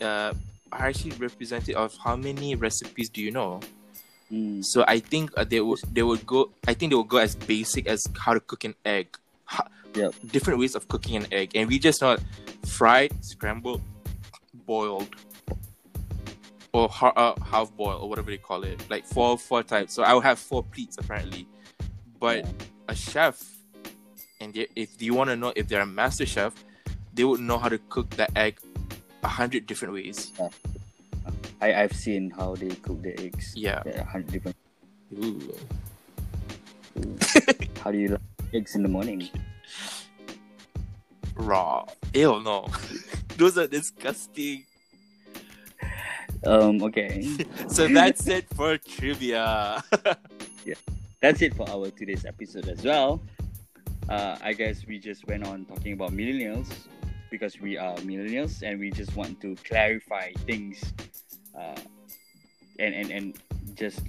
[0.00, 0.32] uh,
[0.72, 3.60] are actually representative of how many recipes do you know?
[4.30, 4.64] Mm.
[4.64, 6.50] So I think uh, they would they would go.
[6.68, 9.18] I think they would go as basic as how to cook an egg.
[9.46, 10.14] Ho- Yep.
[10.30, 12.14] Different ways of cooking an egg, and we just know
[12.64, 13.82] fried, scrambled,
[14.54, 15.10] boiled,
[16.72, 18.78] or ha- uh, half boiled, or whatever they call it.
[18.88, 19.92] Like four four types.
[19.92, 21.48] So I will have four pleats apparently,
[22.20, 22.52] but Yeah.
[22.88, 23.42] a chef,
[24.40, 26.54] and they, if you want to know if they're a master chef,
[27.14, 28.58] they would know how to cook that egg
[29.22, 30.32] a hundred different ways.
[31.60, 33.52] I I've seen how they cook the eggs.
[33.54, 33.82] Yeah.
[33.84, 34.56] Yeah, hundred different.
[35.22, 35.54] Ooh.
[37.84, 38.20] How do you like
[38.54, 39.28] eggs in the morning?
[41.36, 41.86] Raw.
[42.14, 42.68] Ew, no.
[43.36, 44.64] Those are disgusting.
[46.44, 46.82] Um.
[46.82, 47.36] Okay.
[47.68, 49.82] So that's it for trivia.
[50.62, 50.74] Yeah,
[51.22, 53.22] that's it for our today's episode as well.
[54.10, 56.66] Uh, I guess we just went on talking about millennials
[57.30, 60.92] because we are millennials and we just want to clarify things
[61.56, 61.78] uh,
[62.80, 63.38] and, and, and
[63.74, 64.00] just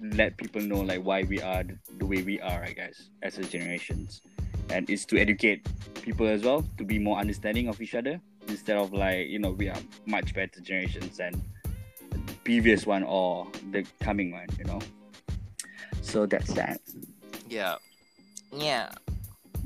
[0.00, 1.62] let people know like why we are
[1.98, 4.22] the way we are, I guess, as a generations.
[4.70, 5.68] And it's to educate
[6.00, 8.18] people as well to be more understanding of each other
[8.48, 11.42] instead of like, you know, we are much better generations than
[12.10, 14.80] the previous one or the coming one, you know.
[16.00, 16.80] So that's that.
[17.48, 17.76] yeah.
[18.52, 18.90] Yeah.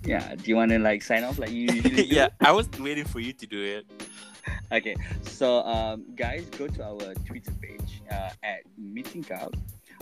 [0.04, 0.34] Yeah.
[0.34, 3.20] Do you want to like sign off like you usually yeah, I was waiting for
[3.20, 3.86] you to do it.
[4.72, 4.96] Okay.
[5.22, 9.56] So um, guys, go to our Twitter page uh, at Meeting Cup,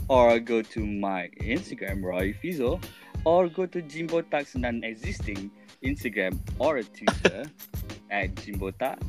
[0.09, 2.82] or go to my Instagram Roy Fizo,
[3.24, 5.51] or go to Jimbo Tak's non-existing
[5.82, 7.44] Instagram or a Twitter
[8.11, 9.01] at Jimbo Tak.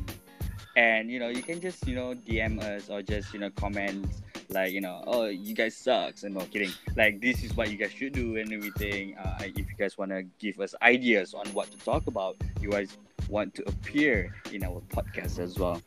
[0.76, 4.06] And you know, you can just you know DM us or just you know comment
[4.50, 6.70] like you know, oh you guys sucks and no kidding.
[6.96, 9.16] Like this is what you guys should do and everything.
[9.16, 12.96] Uh, if you guys wanna give us ideas on what to talk about, you guys
[13.28, 15.82] want to appear in our podcast as well,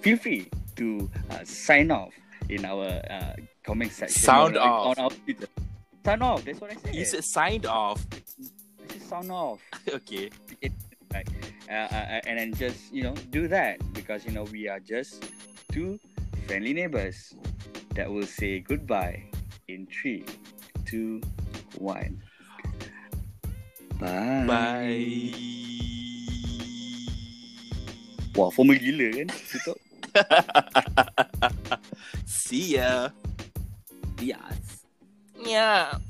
[0.00, 2.12] feel free to uh, sign off
[2.48, 4.20] in our uh, comment section.
[4.20, 4.98] Sound on, off.
[4.98, 5.46] on our Twitter.
[6.04, 6.44] Sound off.
[6.44, 6.94] That's what I said.
[6.94, 8.04] You said signed off.
[8.12, 9.60] I said sound off.
[9.88, 10.30] okay.
[11.12, 11.28] Right.
[11.68, 15.24] Uh, uh, and then just you know do that because you know we are just
[15.70, 15.98] two
[16.46, 17.34] friendly neighbors
[17.94, 19.24] that will say goodbye
[19.68, 20.24] in three,
[20.84, 21.20] two,
[21.78, 22.22] one.
[24.00, 24.44] Bye.
[24.46, 25.34] Bye.
[28.34, 29.28] Wah, formal gila kan?
[29.28, 29.76] Tutup.
[32.26, 33.10] See ya.
[34.20, 34.84] Yes.
[35.36, 36.00] Yeah.